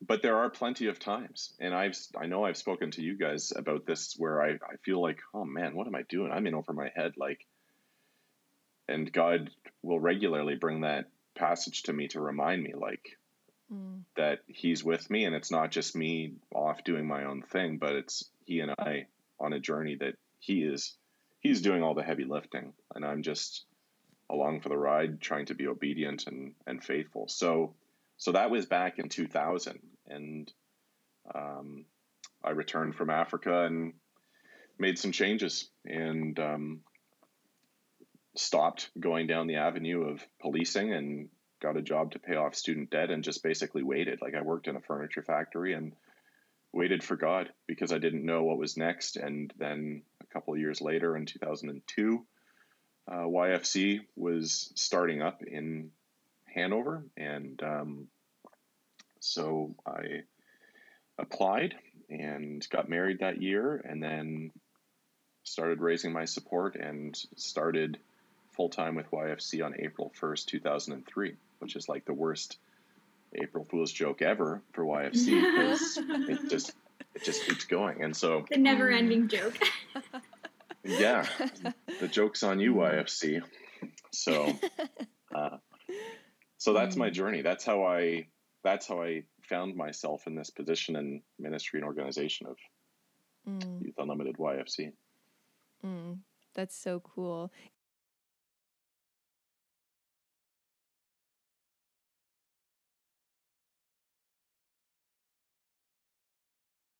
[0.06, 3.52] but there are plenty of times, and I've I know I've spoken to you guys
[3.56, 6.32] about this where I, I feel like, oh man, what am I doing?
[6.32, 7.46] I'm in over my head, like.
[8.90, 9.50] And God
[9.82, 11.06] will regularly bring that
[11.36, 13.18] passage to me to remind me, like,
[13.70, 14.04] Mm.
[14.16, 17.96] that he's with me and it's not just me off doing my own thing but
[17.96, 19.08] it's he and i
[19.42, 20.96] on a journey that he is
[21.42, 23.66] he's doing all the heavy lifting and i'm just
[24.30, 27.76] along for the ride trying to be obedient and and faithful so
[28.18, 30.52] so that was back in 2000 and
[31.34, 31.86] um,
[32.44, 33.94] i returned from africa and
[34.80, 36.80] made some changes and um,
[38.36, 41.30] stopped going down the avenue of policing and
[41.62, 44.22] got a job to pay off student debt and just basically waited.
[44.22, 45.94] Like I worked in a furniture factory and
[46.72, 49.18] waited for God because I didn't know what was next.
[49.18, 52.26] And then a couple of years later, in 2002,
[53.10, 55.92] uh, YFC was starting up in
[56.58, 58.08] Hanover, and um,
[59.20, 60.24] so I
[61.18, 61.76] applied
[62.10, 64.52] and got married that year, and then
[65.44, 67.98] started raising my support and started
[68.52, 72.58] full time with YFC on April 1st, 2003 which is like the worst
[73.34, 75.98] April Fool's joke ever for YFC because
[76.30, 76.74] it just
[77.16, 78.04] it just keeps going.
[78.04, 79.58] And so The never ending joke.
[80.84, 81.26] yeah,
[82.00, 83.42] the joke's on you, YFC.
[84.12, 84.54] So
[86.68, 87.42] so that's my journey.
[87.42, 88.28] That's how I
[88.64, 92.58] that's how I found myself in this position in ministry and organization of
[93.48, 93.82] Mm.
[93.82, 94.92] Youth Unlimited YFC.
[95.86, 96.20] Mm.
[96.54, 97.52] That's so cool.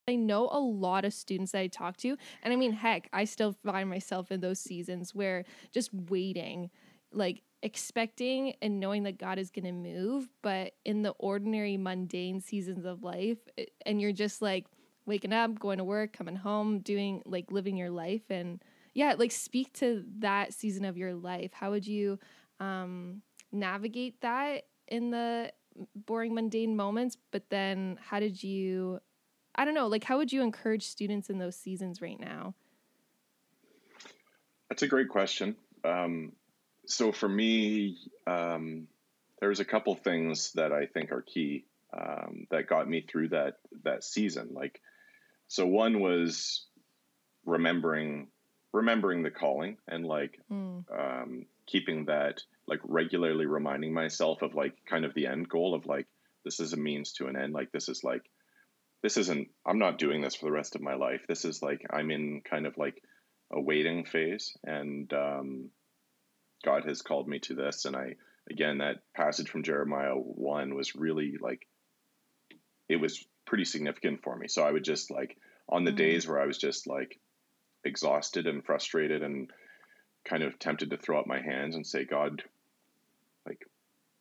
[0.08, 3.26] I know a lot of students that I talk to, and I mean, heck, I
[3.26, 6.70] still find myself in those seasons where just waiting,
[7.12, 12.40] like expecting and knowing that God is going to move, but in the ordinary, mundane
[12.42, 14.66] seasons of life, it- and you're just like
[15.06, 18.30] waking up, going to work, coming home, doing like living your life.
[18.30, 18.62] And
[18.94, 21.52] yeah, like speak to that season of your life.
[21.54, 22.20] How would you
[22.60, 25.52] um, navigate that in the
[25.96, 27.18] boring, mundane moments?
[27.32, 29.00] But then how did you?
[29.56, 32.54] I don't know, like how would you encourage students in those seasons right now?
[34.70, 35.56] That's a great question.
[35.84, 36.34] Um,
[36.88, 38.88] so for me, um,
[39.40, 43.58] there's a couple things that I think are key um, that got me through that
[43.84, 44.50] that season.
[44.54, 44.82] Like,
[45.48, 46.66] so one was
[47.46, 48.28] remembering
[48.74, 54.74] remembering the calling and like Mm, um, keeping that like regularly reminding myself of like
[54.86, 56.08] kind of the end goal of like
[56.44, 57.54] this is a means to an end.
[57.54, 58.24] Like this is like
[59.04, 61.22] this isn't I'm not doing this for the rest of my life.
[61.28, 63.02] This is like I'm in kind of like
[63.52, 65.70] a waiting phase and um,
[66.64, 68.16] God has called me to this and I
[68.50, 71.68] again that passage from Jeremiah 1 was really like
[72.90, 74.48] it was pretty significant for me.
[74.48, 75.38] So I would just like
[75.70, 75.98] on the Mm.
[75.98, 77.20] days where I was just like
[77.84, 79.52] exhausted and frustrated and
[80.26, 82.44] kind of tempted to throw up my hands and say God
[83.46, 83.66] like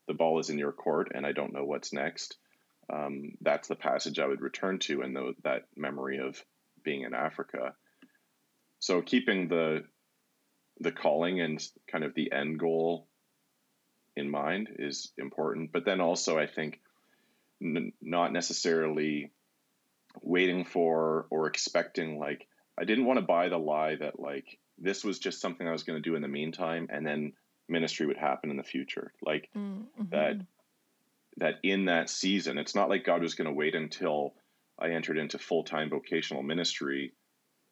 [0.06, 2.36] the ball is in your court and I don't know what's next
[2.92, 6.40] um, that's the passage I would return to and that memory of
[6.84, 7.74] being in Africa.
[8.78, 9.84] So keeping the
[10.80, 13.06] the calling and kind of the end goal
[14.16, 16.80] in mind is important, but then also I think
[17.62, 19.30] n- not necessarily
[20.22, 22.46] waiting for or expecting like
[22.78, 25.82] I didn't want to buy the lie that like this was just something I was
[25.82, 27.32] going to do in the meantime and then
[27.68, 29.12] ministry would happen in the future.
[29.22, 30.10] Like mm, mhm.
[30.10, 30.36] that
[31.38, 34.34] that in that season, it's not like God was going to wait until
[34.78, 37.12] I entered into full time vocational ministry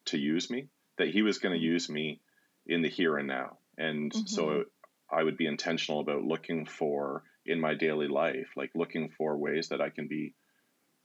[0.05, 2.21] to use me, that He was going to use me
[2.65, 3.57] in the here and now.
[3.77, 4.63] And so
[5.11, 9.69] I would be intentional about looking for in my daily life, like looking for ways
[9.69, 10.33] that I can be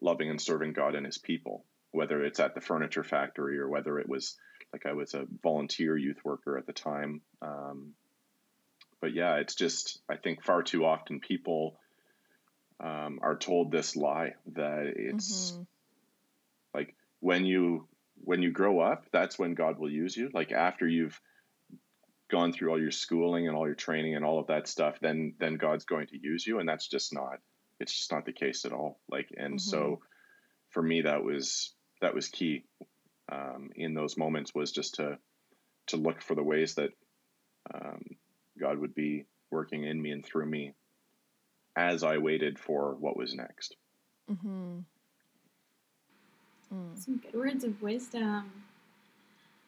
[0.01, 3.99] loving and serving God and His people, whether it's at the furniture factory or whether
[3.99, 4.37] it was
[4.73, 7.21] like I was a volunteer youth worker at the time.
[7.43, 7.95] Um,
[9.01, 11.79] but yeah, it's just, I think far too often people
[12.81, 15.67] um, are told this lie that it's Mhm.
[16.75, 17.87] like when you
[18.25, 21.21] when you grow up that's when god will use you like after you've
[22.31, 25.35] gone through all your schooling and all your training and all of that stuff, then
[25.39, 27.39] then God's going to use you, and that's just not
[27.81, 29.01] it's just not the case at all.
[29.11, 29.59] Like, and mm-hmm.
[29.59, 30.01] so
[30.71, 32.65] for me, that was that was key
[33.31, 35.19] um, in those moments was just to
[35.89, 36.91] to look for the ways that
[37.75, 38.03] um,
[38.59, 40.75] God would be working in me and through me
[41.77, 43.77] as I waited for what was next.
[44.31, 44.79] Mm-hmm.
[46.73, 46.99] Mm.
[46.99, 48.45] Some good words of wisdom.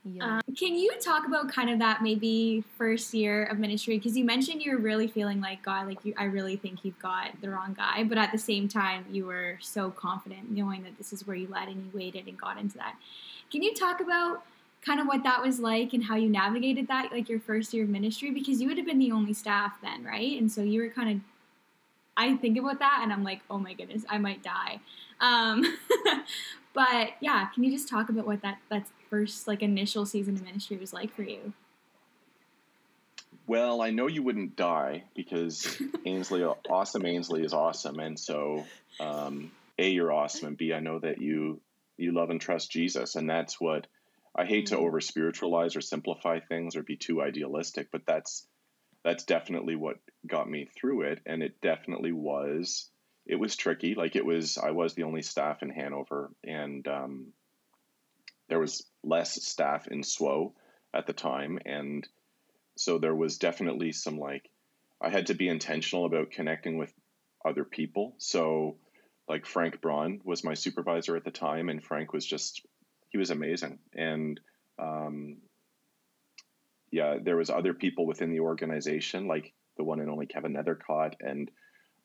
[0.05, 0.25] Yeah.
[0.25, 3.99] Um, can you talk about kind of that maybe first year of ministry?
[3.99, 6.99] Because you mentioned you were really feeling like God, like you, I really think you've
[6.99, 10.99] got the wrong guy, but at the same time, you were so confident, knowing that
[10.99, 12.97] this is where you led and you waited and got into that.
[13.53, 14.43] Can you talk about
[14.85, 17.85] kind of what that was like and how you navigated that, like your first year
[17.85, 18.33] of ministry?
[18.33, 20.37] Because you would have been the only staff then, right?
[20.41, 21.21] And so you were kind of.
[22.15, 24.81] I think about that and I'm like, oh my goodness, I might die.
[25.21, 25.65] Um,
[26.75, 30.43] but yeah, can you just talk about what that that's first like initial season of
[30.43, 31.53] ministry was like for you?
[33.47, 38.65] Well, I know you wouldn't die because Ainsley, awesome Ainsley is awesome, and so
[39.01, 41.61] um, a you're awesome, and b I know that you
[41.99, 43.87] you love and trust Jesus, and that's what
[44.35, 44.77] I hate mm-hmm.
[44.77, 48.47] to over spiritualize or simplify things or be too idealistic, but that's
[49.05, 52.89] that's definitely what got me through it, and it definitely was
[53.27, 53.95] it was tricky.
[53.95, 57.27] Like it was, I was the only staff in Hanover, and um,
[58.49, 60.53] there was less staff in SWO
[60.95, 62.07] at the time, and
[62.77, 64.49] so there was definitely some like
[65.01, 66.93] I had to be intentional about connecting with
[67.45, 68.15] other people.
[68.19, 68.77] So
[69.29, 72.67] like Frank Braun was my supervisor at the time, and Frank was just
[73.11, 74.41] he was amazing, and
[74.79, 75.37] um,
[76.91, 81.15] yeah, there was other people within the organization like the one and only Kevin Nethercott
[81.21, 81.51] and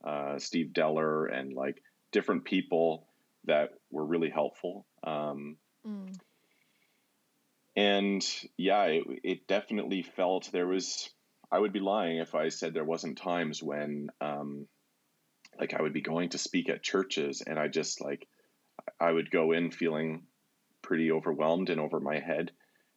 [0.07, 3.07] uh, Steve Deller and like different people
[3.45, 4.85] that were really helpful.
[5.03, 6.17] Um, mm
[7.77, 11.09] and yeah, it, it, definitely felt there was.
[11.51, 14.67] I would be lying if I said there wasn't times when, um,
[15.57, 18.27] like, I would be going to speak at churches, and I just like,
[18.99, 20.23] I would go in feeling
[20.81, 22.51] pretty overwhelmed and over my head,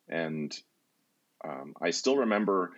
[0.09, 0.59] and
[1.44, 2.73] um, I still remember.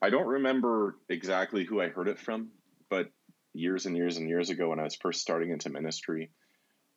[0.00, 2.48] I don't remember exactly who I heard it from,
[2.88, 3.10] but
[3.54, 6.30] years and years and years ago when I was first starting into ministry,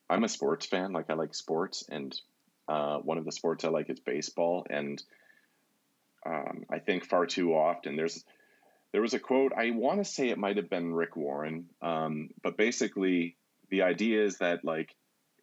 [0.09, 0.91] I'm a sports fan.
[0.91, 2.13] Like I like sports, and
[2.67, 5.01] uh, one of the sports I like is baseball, and
[6.25, 8.23] um, I think far too often there's
[8.91, 9.53] there was a quote.
[9.55, 13.37] I want to say it might have been Rick Warren, um, but basically
[13.69, 14.95] the idea is that like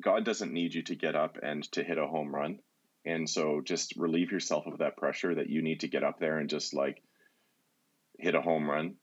[0.02, 2.58] God doesn't need you to get up and to hit a home run,
[3.04, 6.38] and so just relieve yourself of that pressure that you need to get up there
[6.38, 7.02] and just like
[8.18, 8.96] hit a home run.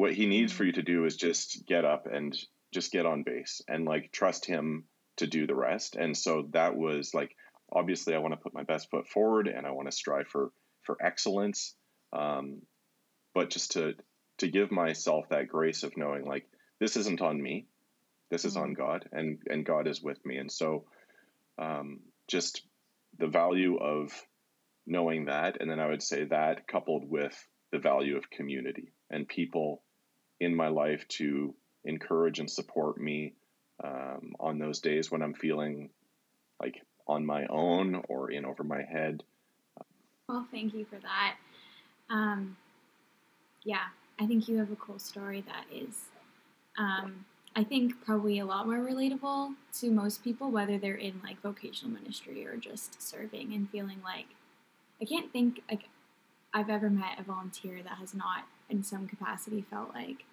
[0.00, 2.34] What He needs for you to do is just get up and
[2.72, 4.84] just get on base and like trust Him
[5.18, 5.94] to do the rest.
[5.94, 7.36] And so that was like
[7.70, 10.52] obviously I want to put my best foot forward and I want to strive for
[10.84, 11.74] for excellence.
[12.14, 12.62] Um,
[13.34, 13.92] but just to
[14.38, 16.46] to give myself that grace of knowing like
[16.78, 17.66] this isn't on me,
[18.30, 18.82] this is on mm-hmm.
[18.82, 20.38] God, and and God is with me.
[20.38, 20.86] And so
[21.58, 22.62] um, just
[23.18, 24.12] the value of
[24.86, 27.36] knowing that, and then I would say that coupled with
[27.70, 29.82] the value of community and people
[30.40, 33.34] in my life to encourage and support me
[33.82, 35.90] um, on those days when I'm feeling
[36.60, 39.22] like on my own or in over my head.
[40.28, 41.36] Well, thank you for that.
[42.08, 42.56] Um,
[43.64, 43.86] yeah,
[44.18, 46.04] I think you have a cool story that is,
[46.78, 47.24] um,
[47.56, 51.92] I think, probably a lot more relatable to most people, whether they're in like vocational
[51.92, 54.26] ministry or just serving and feeling like
[55.00, 55.88] I can't think like
[56.52, 60.24] I've ever met a volunteer that has not, in some capacity, felt like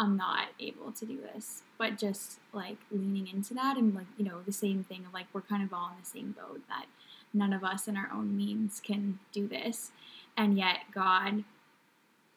[0.00, 1.62] I'm not able to do this.
[1.76, 5.26] But just like leaning into that and like, you know, the same thing of like
[5.34, 6.86] we're kind of all in the same boat that
[7.34, 9.90] none of us in our own means can do this.
[10.38, 11.44] And yet God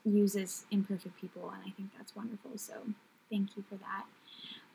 [0.04, 2.52] uses imperfect people and I think that's wonderful.
[2.58, 2.74] So
[3.32, 4.04] thank you for that.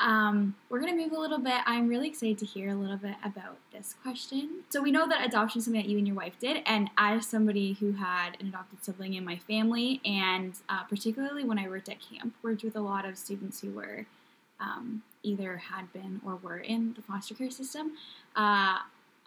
[0.01, 1.61] Um, we're going to move a little bit.
[1.67, 4.63] I'm really excited to hear a little bit about this question.
[4.69, 7.27] So, we know that adoption is something that you and your wife did, and as
[7.27, 11.89] somebody who had an adopted sibling in my family, and uh, particularly when I worked
[11.89, 14.07] at camp, worked with a lot of students who were
[14.61, 17.93] um, either had been or were in the foster care system.
[18.37, 18.79] Uh,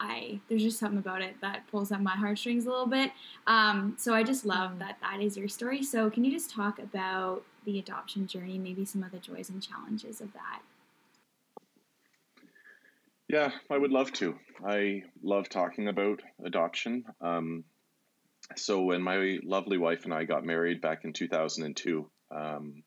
[0.02, 3.12] I there's just something about it that pulls at my heartstrings a little bit.
[3.48, 4.80] Um, so I just love mm.
[4.80, 5.84] that that is your story.
[5.84, 9.62] So can you just talk about the adoption journey, maybe some of the joys and
[9.62, 10.62] challenges of that?
[13.32, 14.38] Yeah, I would love to.
[14.68, 17.06] I love talking about adoption.
[17.22, 17.64] Um,
[18.58, 22.84] so when my lovely wife and I got married back in 2002, um,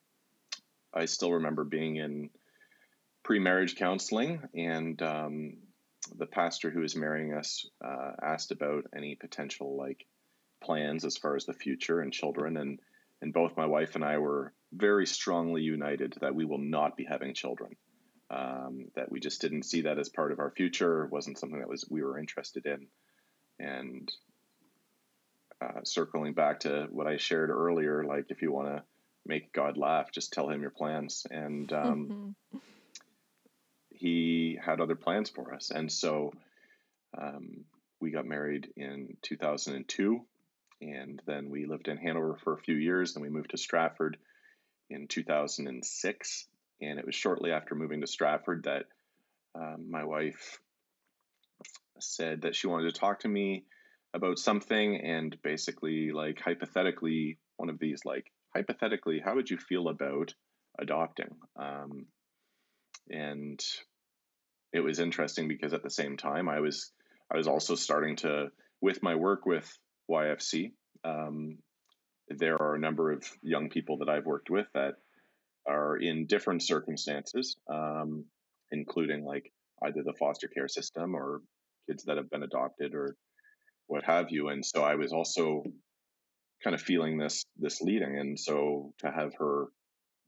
[0.93, 2.29] I still remember being in
[3.23, 5.57] pre-marriage counseling, and um,
[6.15, 10.05] the pastor who was marrying us uh, asked about any potential like
[10.63, 12.81] plans as far as the future and children, and
[13.23, 17.07] and both my wife and I were very strongly united that we will not be
[17.09, 17.77] having children.
[18.35, 21.69] Um, that we just didn't see that as part of our future, wasn't something that
[21.69, 22.89] was we were interested in,
[23.61, 24.11] and
[25.61, 28.83] uh, circling back to what I shared earlier, like if you want to
[29.25, 32.35] make God laugh, just tell him your plans, and um,
[33.91, 36.33] he had other plans for us, and so
[37.17, 37.65] um,
[38.01, 40.25] we got married in 2002,
[40.83, 43.15] and then we lived in Hanover for a few years.
[43.15, 44.17] Then we moved to Stratford
[44.91, 46.49] in 2006,
[46.81, 48.85] and it was shortly after moving to Stratford that
[49.55, 50.59] um, my wife
[52.01, 53.65] said that she wanted to talk to me
[54.15, 59.89] about something, and basically, like hypothetically, one of these, like hypothetically, how would you feel
[59.89, 60.35] about
[60.79, 61.37] adopting?
[61.57, 62.07] Um,
[63.11, 63.61] and
[64.73, 66.93] it was interesting because at the same time, I was
[67.33, 68.49] I was also starting to,
[68.81, 69.71] with my work with
[70.11, 70.73] YFC,
[71.05, 71.59] um,
[72.29, 74.95] there are a number of young people that I've worked with that
[75.67, 78.25] are in different circumstances, um,
[78.73, 79.53] including like
[79.83, 81.41] either the foster care system or
[81.89, 83.17] kids that have been adopted or
[83.87, 84.49] what have you.
[84.49, 85.65] And so I was also
[86.63, 89.67] kind of feeling this this leading, and so to have her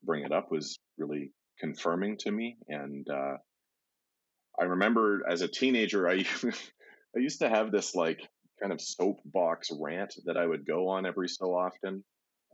[0.03, 2.57] bring it up was really confirming to me.
[2.68, 3.37] And uh,
[4.61, 8.20] I remember as a teenager, I I used to have this like
[8.61, 12.05] kind of soapbox rant that I would go on every so often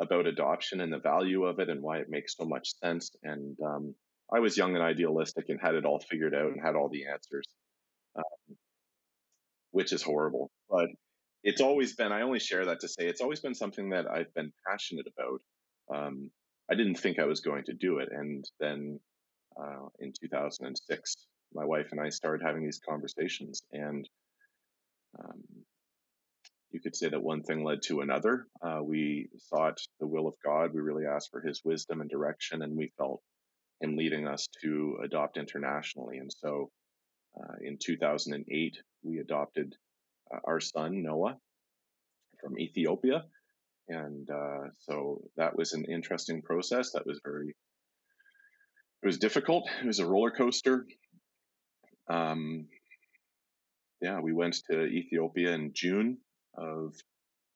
[0.00, 3.10] about adoption and the value of it and why it makes so much sense.
[3.22, 3.94] And um,
[4.32, 7.06] I was young and idealistic and had it all figured out and had all the
[7.06, 7.46] answers,
[8.16, 8.56] um,
[9.70, 10.50] which is horrible.
[10.70, 10.88] But
[11.44, 14.32] it's always been, I only share that to say it's always been something that I've
[14.34, 15.40] been passionate about.
[15.94, 16.30] Um,
[16.70, 18.08] I didn't think I was going to do it.
[18.10, 19.00] And then
[19.60, 21.16] uh, in 2006,
[21.54, 23.62] my wife and I started having these conversations.
[23.72, 24.08] And
[25.18, 25.42] um,
[26.72, 28.46] you could say that one thing led to another.
[28.62, 30.72] Uh, we sought the will of God.
[30.72, 33.22] We really asked for His wisdom and direction, and we felt
[33.80, 36.18] Him leading us to adopt internationally.
[36.18, 36.70] And so,
[37.38, 39.74] uh, in 2008, we adopted
[40.34, 41.36] uh, our son Noah
[42.40, 43.24] from Ethiopia,
[43.88, 46.92] and uh, so that was an interesting process.
[46.92, 47.48] That was very,
[49.02, 49.68] it was difficult.
[49.82, 50.86] It was a roller coaster.
[52.10, 52.66] Um,
[54.00, 56.18] yeah, we went to Ethiopia in June
[56.56, 56.94] of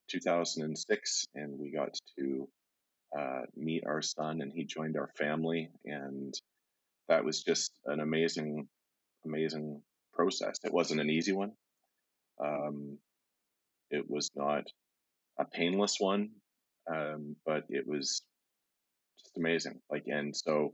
[0.09, 2.47] 2006, and we got to
[3.17, 6.33] uh, meet our son, and he joined our family, and
[7.09, 8.67] that was just an amazing,
[9.25, 9.81] amazing
[10.13, 10.57] process.
[10.63, 11.51] It wasn't an easy one.
[12.43, 12.97] Um,
[13.89, 14.65] it was not
[15.39, 16.29] a painless one,
[16.91, 18.21] um, but it was
[19.19, 19.79] just amazing.
[19.89, 20.73] Like, and so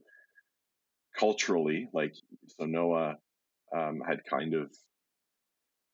[1.17, 2.13] culturally, like,
[2.47, 3.15] so Noah
[3.75, 4.71] um, had kind of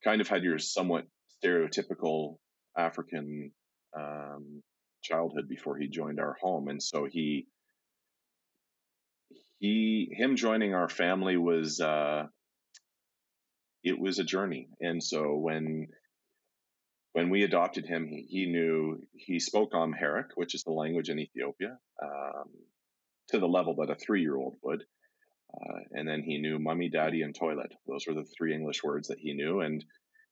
[0.03, 1.05] kind of had your somewhat
[1.43, 2.37] stereotypical
[2.77, 3.51] African
[3.97, 4.61] um,
[5.01, 7.47] childhood before he joined our home, and so he
[9.59, 12.23] he him joining our family was uh,
[13.83, 15.87] it was a journey, and so when
[17.13, 21.19] when we adopted him, he, he knew he spoke Amharic, which is the language in
[21.19, 22.49] Ethiopia, um,
[23.29, 24.83] to the level that a three year old would.
[25.51, 27.73] Uh, and then he knew mummy, daddy, and toilet.
[27.87, 29.83] Those were the three English words that he knew, and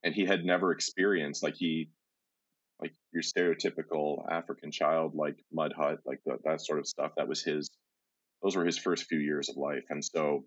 [0.03, 1.89] and he had never experienced like he
[2.81, 7.11] like your stereotypical African child, like mud hut, like the, that sort of stuff.
[7.17, 7.69] That was his.
[8.43, 10.45] Those were his first few years of life, and so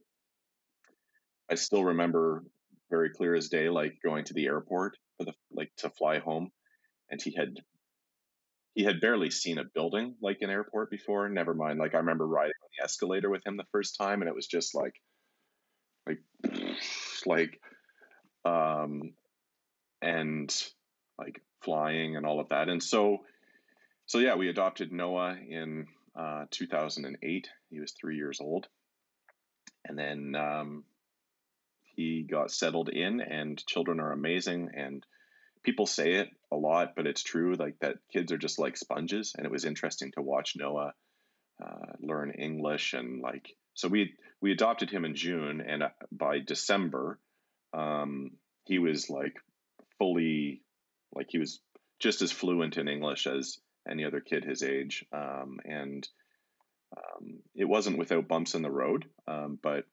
[1.50, 2.44] I still remember
[2.90, 6.50] very clear as day, like going to the airport for the like to fly home,
[7.10, 7.54] and he had
[8.74, 11.28] he had barely seen a building like an airport before.
[11.28, 11.78] Never mind.
[11.78, 14.46] Like I remember riding on the escalator with him the first time, and it was
[14.46, 14.94] just like,
[16.06, 16.20] like,
[17.26, 17.60] like,
[18.44, 19.12] um,
[20.02, 20.54] and
[21.18, 22.68] like flying and all of that.
[22.68, 23.18] And so,
[24.06, 25.86] so yeah, we adopted Noah in
[26.18, 27.48] uh, 2008.
[27.70, 28.66] He was three years old,
[29.84, 30.84] and then um,
[31.94, 33.20] he got settled in.
[33.20, 35.04] And children are amazing, and
[35.62, 37.54] people say it a lot, but it's true.
[37.54, 40.94] Like that, kids are just like sponges, and it was interesting to watch Noah
[41.62, 43.54] uh, learn English and like.
[43.74, 47.18] So we we adopted him in June, and uh, by December,
[47.72, 48.32] um,
[48.64, 49.34] he was like
[50.00, 50.62] fully,
[51.14, 51.60] like he was
[52.00, 56.08] just as fluent in English as any other kid his age, um, and
[56.96, 59.84] um, it wasn't without bumps in the road, um, but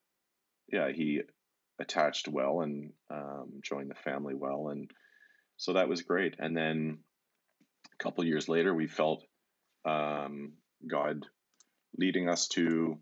[0.72, 1.22] yeah, he
[1.80, 4.90] attached well and um, joined the family well, and
[5.58, 6.36] so that was great.
[6.40, 7.00] And then
[8.00, 9.24] a couple years later, we felt
[9.86, 10.54] um,
[10.90, 11.26] God
[11.98, 12.98] leading us to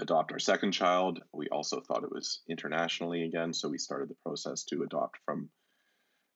[0.00, 1.20] adopt our second child.
[1.32, 5.48] We also thought it was internationally again, so we started the process to adopt from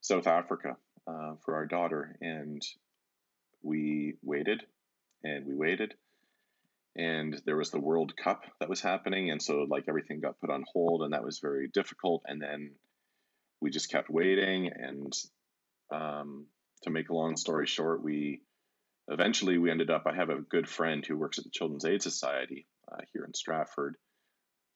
[0.00, 0.76] South Africa.
[1.06, 2.62] uh, for our daughter, and
[3.62, 4.62] we waited
[5.24, 5.94] and we waited
[6.96, 10.50] and there was the World Cup that was happening, and so like everything got put
[10.50, 12.22] on hold, and that was very difficult.
[12.26, 12.72] And then
[13.60, 15.12] we just kept waiting, and
[15.92, 16.46] um,
[16.82, 18.42] to make a long story short, we
[19.08, 20.04] eventually we ended up.
[20.06, 23.34] I have a good friend who works at the Children's Aid Society uh, here in
[23.34, 23.96] Stratford.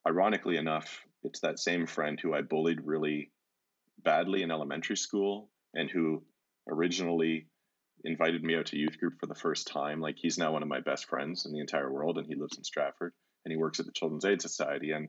[0.09, 3.33] Ironically enough, it's that same friend who I bullied really
[4.05, 6.23] badly in elementary school, and who
[6.69, 7.47] originally
[8.05, 10.01] invited me out to youth group for the first time.
[10.01, 12.57] Like he's now one of my best friends in the entire world, and he lives
[12.57, 13.13] in Stratford,
[13.45, 15.09] and he works at the Children's Aid Society, and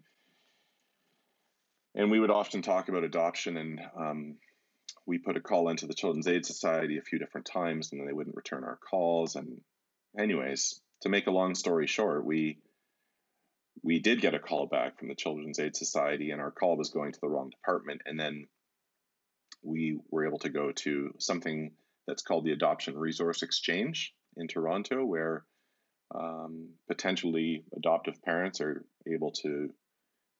[1.96, 4.36] and we would often talk about adoption, and um,
[5.06, 8.14] we put a call into the Children's Aid Society a few different times, and they
[8.14, 9.36] wouldn't return our calls.
[9.36, 9.62] And
[10.20, 12.60] anyways, to make a long story short, we
[13.84, 16.89] we did get a call back from the Children's Aid Society, and our call was
[16.89, 18.48] going to the wrong department, and then
[19.66, 21.72] we were able to go to something
[22.07, 25.45] that's called the Adoption Resource Exchange in Toronto, where
[26.13, 29.70] um, potentially adoptive parents are able to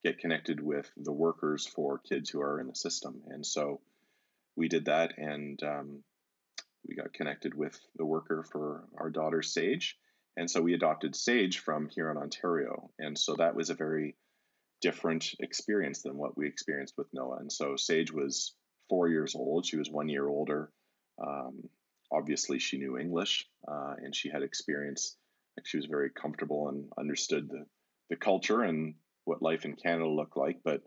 [0.04, 3.24] get connected with the workers for kids who are in the system.
[3.28, 3.82] And so
[4.56, 6.04] we did that and um,
[6.88, 9.98] we got connected with the worker for our daughter, Sage.
[10.38, 12.92] And so we adopted Sage from here in Ontario.
[13.00, 14.16] And so that was a very
[14.82, 17.38] different experience than what we experienced with Noah.
[17.38, 18.54] And so Sage was
[18.90, 20.72] four years old, she was one year older.
[21.26, 21.70] Um,
[22.12, 25.16] obviously, she knew English uh, and she had experience.
[25.58, 27.66] Like she was very comfortable and understood the,
[28.10, 30.60] the culture and what life in Canada looked like.
[30.64, 30.82] But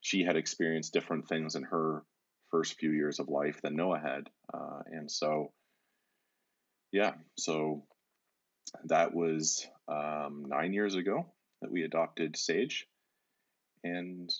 [0.00, 2.02] she had experienced different things in her
[2.50, 4.28] first few years of life than Noah had.
[4.52, 5.52] Uh, and so,
[6.92, 7.84] yeah, so
[8.84, 11.26] that was um, nine years ago
[11.62, 12.86] that we adopted Sage.
[13.82, 14.30] And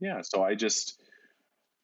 [0.00, 1.00] yeah, so I just,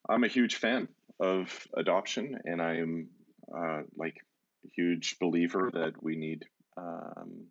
[0.08, 0.88] I'm a huge fan
[1.18, 3.08] of adoption, and I'm
[3.54, 4.16] uh, like
[4.64, 6.44] a huge believer that we need,
[6.76, 7.46] um,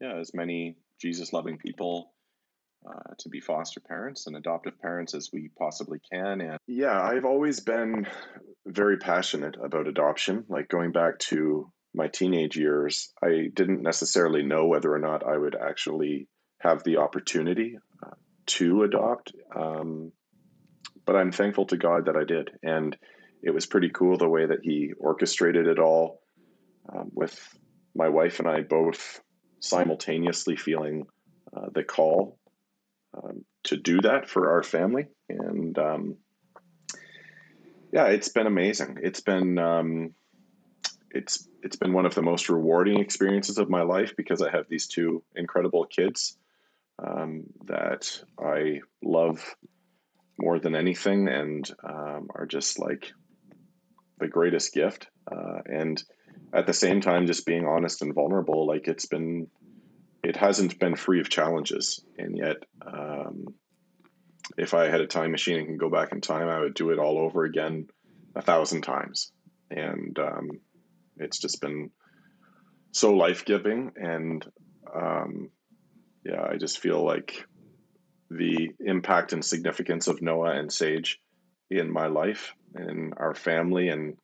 [0.00, 2.12] yeah, as many Jesus loving people
[2.88, 6.40] uh, to be foster parents and adoptive parents as we possibly can.
[6.40, 8.06] And yeah, I've always been
[8.66, 10.44] very passionate about adoption.
[10.48, 15.36] Like going back to my teenage years, I didn't necessarily know whether or not I
[15.36, 16.28] would actually
[16.60, 18.14] have the opportunity uh,
[18.46, 19.32] to adopt.
[19.54, 20.12] Um,
[21.04, 22.50] but I'm thankful to God that I did.
[22.62, 22.96] And
[23.42, 26.20] it was pretty cool the way that he orchestrated it all
[26.92, 27.38] um, with
[27.94, 29.20] my wife and I both
[29.60, 31.06] simultaneously feeling
[31.56, 32.38] uh, the call
[33.16, 35.06] um, to do that for our family.
[35.28, 36.16] And um,
[37.92, 38.98] yeah, it's been amazing.
[39.02, 40.14] It's been um,
[41.10, 44.68] it's it's been one of the most rewarding experiences of my life because I have
[44.68, 46.36] these two incredible kids
[46.98, 49.54] um, that I love
[50.38, 53.12] more than anything and um, are just like
[54.18, 55.08] the greatest gift.
[55.30, 56.02] Uh, and
[56.52, 59.48] at the same time, just being honest and vulnerable, like it's been,
[60.22, 62.04] it hasn't been free of challenges.
[62.18, 62.56] And yet,
[62.86, 63.46] um,
[64.58, 66.90] if I had a time machine and can go back in time, I would do
[66.90, 67.88] it all over again
[68.34, 69.32] a thousand times.
[69.70, 70.50] And um,
[71.16, 71.90] it's just been
[72.92, 73.92] so life giving.
[73.96, 74.44] And
[74.94, 75.50] um,
[76.24, 77.46] yeah, I just feel like
[78.30, 81.20] the impact and significance of Noah and Sage
[81.70, 84.16] in my life in our family and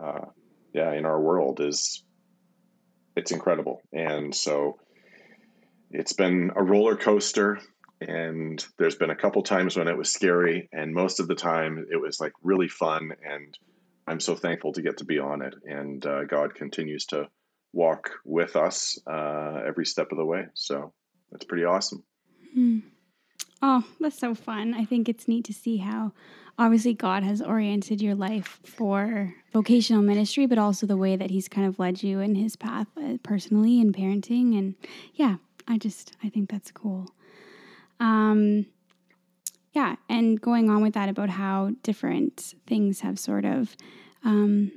[0.00, 0.26] uh,
[0.72, 2.04] yeah in our world is
[3.16, 3.80] it's incredible.
[3.92, 4.78] And so
[5.90, 7.58] it's been a roller coaster
[8.00, 11.86] and there's been a couple times when it was scary and most of the time
[11.90, 13.56] it was like really fun and
[14.06, 15.54] i'm so thankful to get to be on it.
[15.64, 17.28] And uh, god continues to
[17.72, 20.46] walk with us uh, every step of the way.
[20.54, 20.92] So
[21.30, 22.04] that's pretty awesome.
[22.56, 22.82] Mm.
[23.62, 26.12] Oh that's so fun i think it's neat to see how
[26.58, 31.48] obviously God has oriented your life for vocational ministry, but also the way that He's
[31.48, 34.58] kind of led you in His path uh, personally in parenting.
[34.58, 34.74] And
[35.14, 35.36] yeah,
[35.68, 37.08] I just I think that's cool.
[38.00, 38.66] Um,
[39.72, 43.76] yeah, and going on with that about how different things have sort of
[44.24, 44.72] um,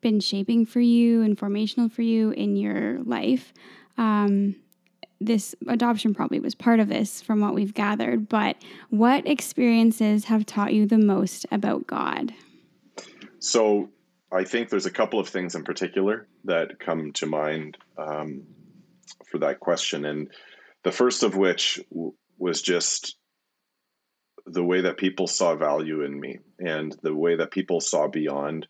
[0.00, 3.52] been shaping for you and formational for you in your life.
[3.96, 4.56] Um,
[5.20, 8.56] this adoption probably was part of this from what we've gathered, but
[8.88, 12.32] what experiences have taught you the most about God?
[13.38, 13.90] So,
[14.32, 18.44] I think there's a couple of things in particular that come to mind um,
[19.26, 20.04] for that question.
[20.04, 20.30] And
[20.84, 23.16] the first of which w- was just
[24.46, 28.66] the way that people saw value in me and the way that people saw beyond.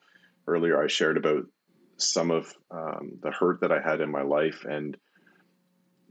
[0.47, 1.45] Earlier, I shared about
[1.99, 4.97] some of um, the hurt that I had in my life and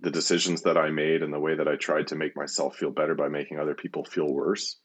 [0.02, 2.92] the decisions that I made and the way that I tried to make myself feel
[2.92, 4.78] better by making other people feel worse.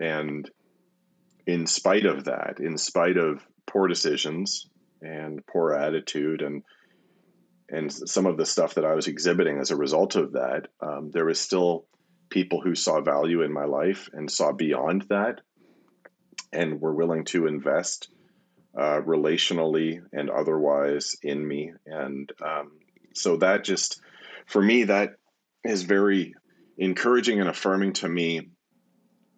[0.00, 0.48] And
[1.46, 4.68] in spite of that, in spite of poor decisions
[5.00, 6.62] and poor attitude and
[7.70, 11.10] and some of the stuff that I was exhibiting as a result of that, um,
[11.10, 11.84] there was still
[12.30, 15.42] people who saw value in my life and saw beyond that
[16.50, 18.08] and were willing to invest
[18.76, 21.72] uh, relationally and otherwise in me.
[21.84, 22.72] And um,
[23.14, 24.00] so that just,
[24.48, 25.14] for me, that
[25.64, 26.34] is very
[26.78, 28.48] encouraging and affirming to me.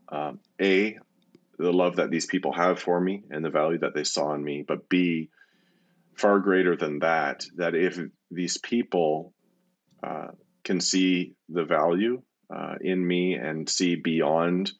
[0.08, 0.98] Um, a,
[1.58, 4.42] the love that these people have for me and the value that they saw in
[4.42, 5.30] me, but B,
[6.16, 7.98] far greater than that, that if
[8.30, 9.32] these people
[10.02, 10.28] uh,
[10.64, 12.22] can see the value
[12.54, 14.72] uh, in me and see beyond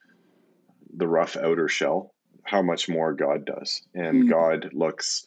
[0.97, 2.13] the rough outer shell,
[2.45, 3.83] how much more God does.
[3.95, 4.31] And mm-hmm.
[4.31, 5.27] God looks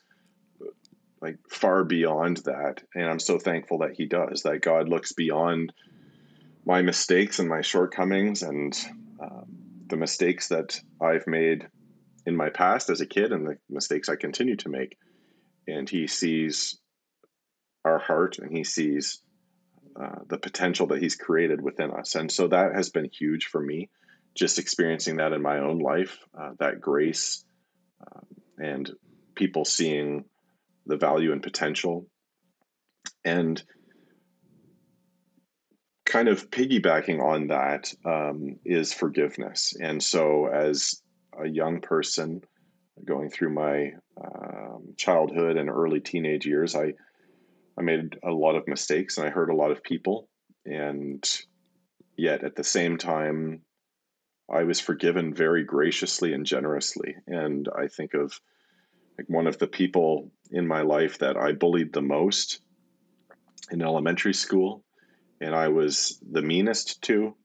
[1.24, 2.84] like far beyond that.
[2.94, 5.72] And I'm so thankful that He does, that God looks beyond
[6.66, 8.78] my mistakes and my shortcomings and
[9.22, 9.46] um,
[9.88, 11.68] the mistakes that I've made
[12.26, 14.98] in my past as a kid and the mistakes I continue to make.
[15.66, 16.78] And He sees
[17.86, 19.22] our heart and He sees
[20.00, 22.16] uh, the potential that He's created within us.
[22.16, 23.90] And so that has been huge for me
[24.36, 27.46] just experiencing that in my own life, uh, that grace
[28.06, 28.26] um,
[28.58, 28.92] and
[29.36, 30.26] people seeing
[30.86, 32.08] the value and potential.
[33.26, 33.62] And
[36.06, 39.76] kind of piggybacking on that um, is forgiveness.
[39.82, 41.02] And so, as
[41.40, 42.42] a young person
[43.04, 46.94] going through my um, childhood and early teenage years, I
[47.78, 50.30] I made a lot of mistakes and I hurt a lot of people,
[50.66, 51.24] and
[52.16, 53.62] yet at the same time,
[54.52, 57.16] I was forgiven very graciously and generously.
[57.26, 58.40] And I think of
[59.18, 62.62] like one of the people in my life that I bullied the most
[63.72, 64.84] in elementary school,
[65.42, 67.36] and I was the meanest to,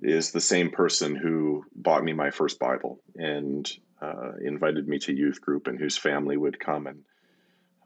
[0.00, 5.14] is the same person who bought me my first Bible and uh, invited me to
[5.14, 7.04] youth group, and whose family would come and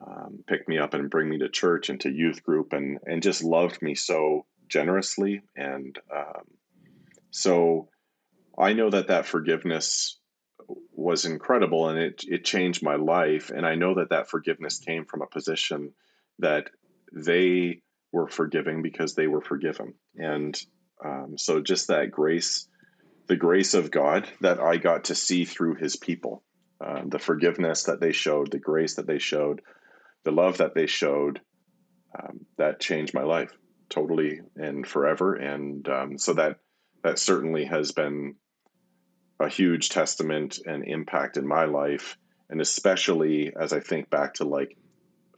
[0.06, 3.22] um, pick me up and bring me to church and to youth group, and and
[3.22, 6.44] just loved me so generously, and um,
[7.30, 7.88] so
[8.56, 10.19] I know that that forgiveness
[10.92, 15.04] was incredible and it it changed my life and I know that that forgiveness came
[15.04, 15.92] from a position
[16.38, 16.70] that
[17.12, 19.94] they were forgiving because they were forgiven.
[20.16, 20.58] And
[21.04, 22.66] um, so just that grace
[23.28, 26.42] the grace of God that I got to see through his people
[26.84, 29.60] uh, the forgiveness that they showed the grace that they showed
[30.24, 31.40] the love that they showed
[32.18, 33.52] um, that changed my life
[33.88, 35.34] totally and forever.
[35.34, 36.58] And um, so that
[37.02, 38.34] that certainly has been
[39.40, 42.16] a huge testament and impact in my life.
[42.48, 44.76] And especially as I think back to like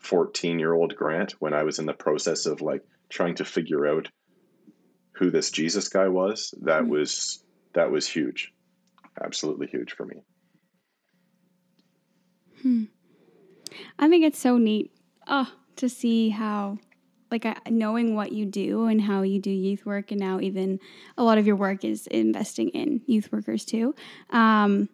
[0.01, 3.87] 14 year old Grant when I was in the process of like trying to figure
[3.87, 4.09] out
[5.13, 6.91] who this Jesus guy was, that mm-hmm.
[6.91, 7.45] was
[7.75, 8.53] that was huge.
[9.23, 10.17] Absolutely huge for me.
[12.63, 12.85] Hmm.
[13.99, 14.91] I think it's so neat
[15.27, 16.79] oh, to see how
[17.33, 20.79] like knowing what you do and how you do youth work and now even
[21.19, 23.95] a lot of your work is investing in youth workers too.
[24.31, 24.89] Um,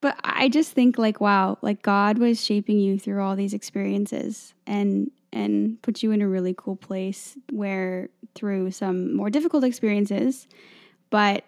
[0.00, 4.52] but i just think like wow like god was shaping you through all these experiences
[4.66, 10.46] and and put you in a really cool place where through some more difficult experiences.
[11.10, 11.44] But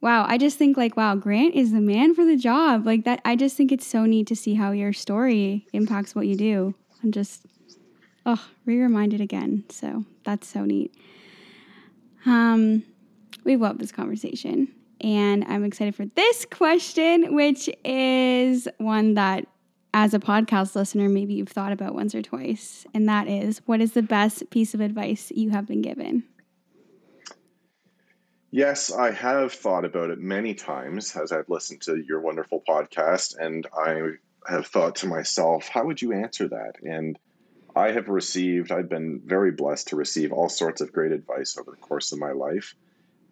[0.00, 2.86] wow i just think like wow grant is the man for the job.
[2.86, 6.26] Like that i just think it's so neat to see how your story impacts what
[6.26, 6.74] you do.
[7.02, 7.46] I'm just
[8.26, 9.64] oh, re reminded again.
[9.68, 10.94] So that's so neat.
[12.26, 12.82] Um,
[13.44, 14.68] we love this conversation.
[15.00, 19.46] And I'm excited for this question, which is one that,
[19.92, 22.86] as a podcast listener, maybe you've thought about once or twice.
[22.94, 26.24] And that is what is the best piece of advice you have been given?
[28.50, 33.36] Yes, I have thought about it many times as I've listened to your wonderful podcast.
[33.38, 34.12] And I
[34.48, 36.76] have thought to myself, how would you answer that?
[36.82, 37.18] And
[37.76, 41.72] I have received, I've been very blessed to receive all sorts of great advice over
[41.72, 42.74] the course of my life.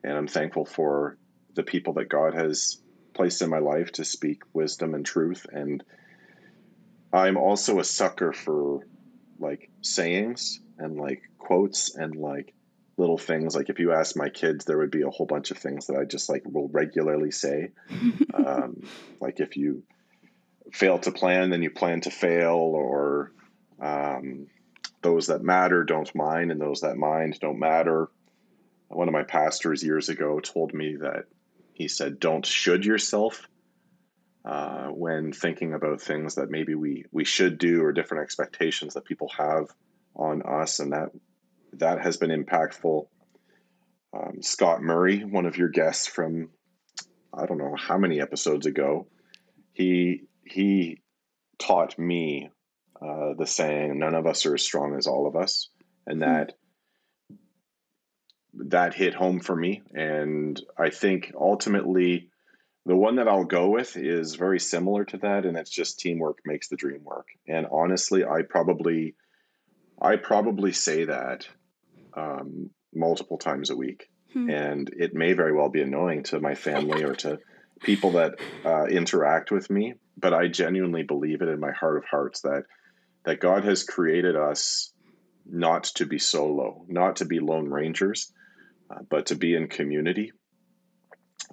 [0.02, 1.16] And I'm thankful for
[1.54, 2.80] the people that God has
[3.14, 5.46] placed in my life to speak wisdom and truth.
[5.52, 5.84] And
[7.12, 8.86] I'm also a sucker for
[9.38, 12.54] like sayings and like quotes and like
[12.96, 13.54] little things.
[13.54, 15.96] Like if you ask my kids, there would be a whole bunch of things that
[15.96, 17.70] I just like will regularly say.
[18.34, 18.82] um,
[19.20, 19.84] like if you
[20.72, 23.32] fail to plan, then you plan to fail, or
[23.82, 24.46] um,
[25.02, 28.08] those that matter don't mind, and those that mind don't matter.
[28.88, 31.24] One of my pastors years ago told me that
[31.74, 33.48] he said, "Don't should yourself."
[34.44, 39.04] Uh, when thinking about things that maybe we we should do or different expectations that
[39.04, 39.66] people have
[40.14, 41.10] on us, and that
[41.74, 43.06] that has been impactful.
[44.14, 46.50] Um, Scott Murray, one of your guests from
[47.34, 49.06] I don't know how many episodes ago,
[49.72, 51.00] he he
[51.58, 52.50] taught me
[53.02, 55.68] uh, the saying, "None of us are as strong as all of us,"
[56.06, 56.28] and hmm.
[56.28, 56.52] that
[58.54, 59.82] that hit home for me.
[59.94, 62.28] And I think ultimately,
[62.84, 66.38] the one that I'll go with is very similar to that, and it's just teamwork
[66.44, 67.28] makes the dream work.
[67.48, 69.14] And honestly, I probably
[70.00, 71.46] I probably say that
[72.14, 74.08] um, multiple times a week.
[74.32, 74.50] Hmm.
[74.50, 77.38] And it may very well be annoying to my family or to
[77.80, 82.04] people that uh, interact with me, but I genuinely believe it in my heart of
[82.04, 82.64] hearts that
[83.24, 84.92] that God has created us
[85.46, 88.32] not to be solo, not to be lone rangers,
[88.90, 90.32] uh, but to be in community,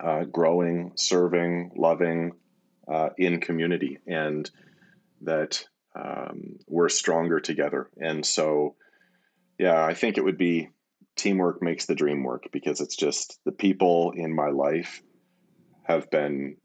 [0.04, 2.32] uh, growing, serving, loving
[2.92, 4.50] uh, in community, and
[5.22, 5.66] that
[5.96, 7.90] um, we're stronger together.
[7.98, 8.76] And so,
[9.58, 10.70] yeah, I think it would be
[11.16, 15.02] teamwork makes the dream work because it's just the people in my life
[15.84, 16.56] have been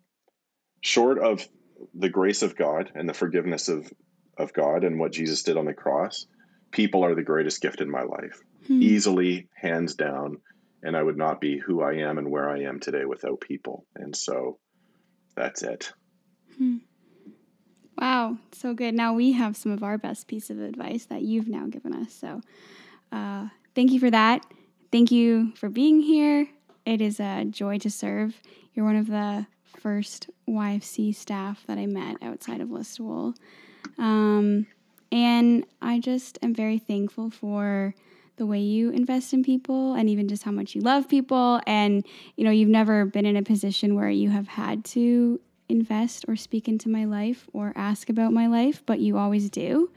[0.81, 1.47] short of
[1.95, 3.93] the grace of God and the forgiveness of,
[4.39, 6.27] of God and what Jesus did on the cross.
[6.71, 8.83] People are the greatest gift in my life, hmm.
[8.83, 10.39] easily, hands down.
[10.83, 13.87] And I would not be who I am and where I am today without people.
[13.95, 14.59] And so
[15.35, 15.93] that's it.
[16.59, 16.79] Hmm.
[17.97, 18.95] Wow, so good.
[18.95, 22.13] Now we have some of our best piece of advice that you've now given us.
[22.13, 22.41] So
[23.13, 24.45] uh, thank you for that.
[24.91, 26.49] Thank you for being here.
[26.85, 28.41] It is a joy to serve.
[28.75, 29.47] You're one of the
[29.81, 33.35] first YFC staff that I met outside of Listowel.
[33.99, 34.67] Um,
[35.13, 37.95] and I just am very thankful for
[38.37, 41.61] the way you invest in people and even just how much you love people.
[41.67, 42.05] And,
[42.37, 46.37] you know, you've never been in a position where you have had to invest or
[46.37, 49.91] speak into my life or ask about my life, but you always do.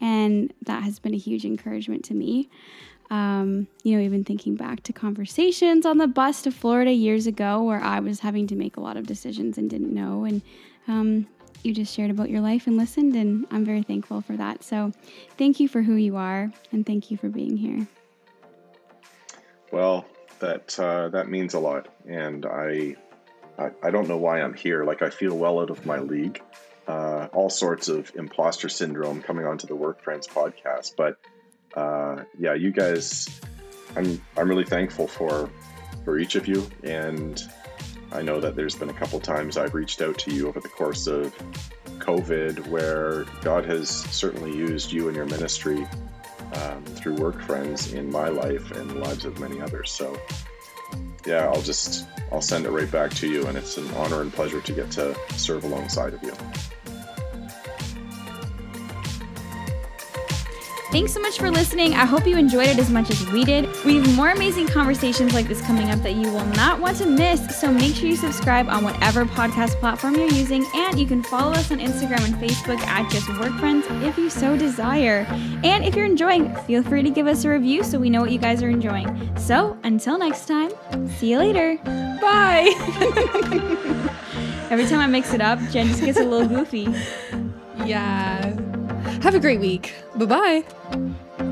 [0.00, 2.48] And that has been a huge encouragement to me.
[3.10, 7.60] Um, you know, even thinking back to conversations on the bus to Florida years ago
[7.60, 10.24] where I was having to make a lot of decisions and didn't know.
[10.24, 10.42] And
[10.86, 11.26] um,
[11.64, 14.62] you just shared about your life and listened, and I'm very thankful for that.
[14.64, 14.92] So
[15.36, 17.86] thank you for who you are, and thank you for being here.
[19.72, 20.04] Well,
[20.40, 22.96] that uh, that means a lot, and I,
[23.58, 24.84] I, I don't know why I'm here.
[24.84, 26.42] Like I feel well out of my league.
[26.88, 31.18] Uh, all sorts of imposter syndrome coming onto the Work Friends podcast, but
[31.74, 33.40] uh, yeah, you guys,
[33.96, 35.48] I'm I'm really thankful for
[36.04, 37.42] for each of you, and
[38.12, 40.68] I know that there's been a couple times I've reached out to you over the
[40.68, 41.34] course of
[41.98, 45.86] COVID where God has certainly used you and your ministry
[46.54, 49.90] um, through work friends in my life and the lives of many others.
[49.92, 50.18] So,
[51.24, 54.32] yeah, I'll just I'll send it right back to you, and it's an honor and
[54.32, 56.32] pleasure to get to serve alongside of you.
[60.90, 61.94] Thanks so much for listening.
[61.94, 63.68] I hope you enjoyed it as much as we did.
[63.84, 67.06] We have more amazing conversations like this coming up that you will not want to
[67.06, 67.60] miss.
[67.60, 70.66] So make sure you subscribe on whatever podcast platform you're using.
[70.74, 74.28] And you can follow us on Instagram and Facebook at Just Work Friends if you
[74.28, 75.26] so desire.
[75.62, 78.32] And if you're enjoying, feel free to give us a review so we know what
[78.32, 79.36] you guys are enjoying.
[79.38, 80.72] So until next time,
[81.18, 81.76] see you later.
[82.20, 82.74] Bye.
[84.70, 86.88] Every time I mix it up, Jen just gets a little goofy.
[87.86, 88.69] Yeah.
[89.20, 89.92] Have a great week.
[90.16, 91.46] Bye bye.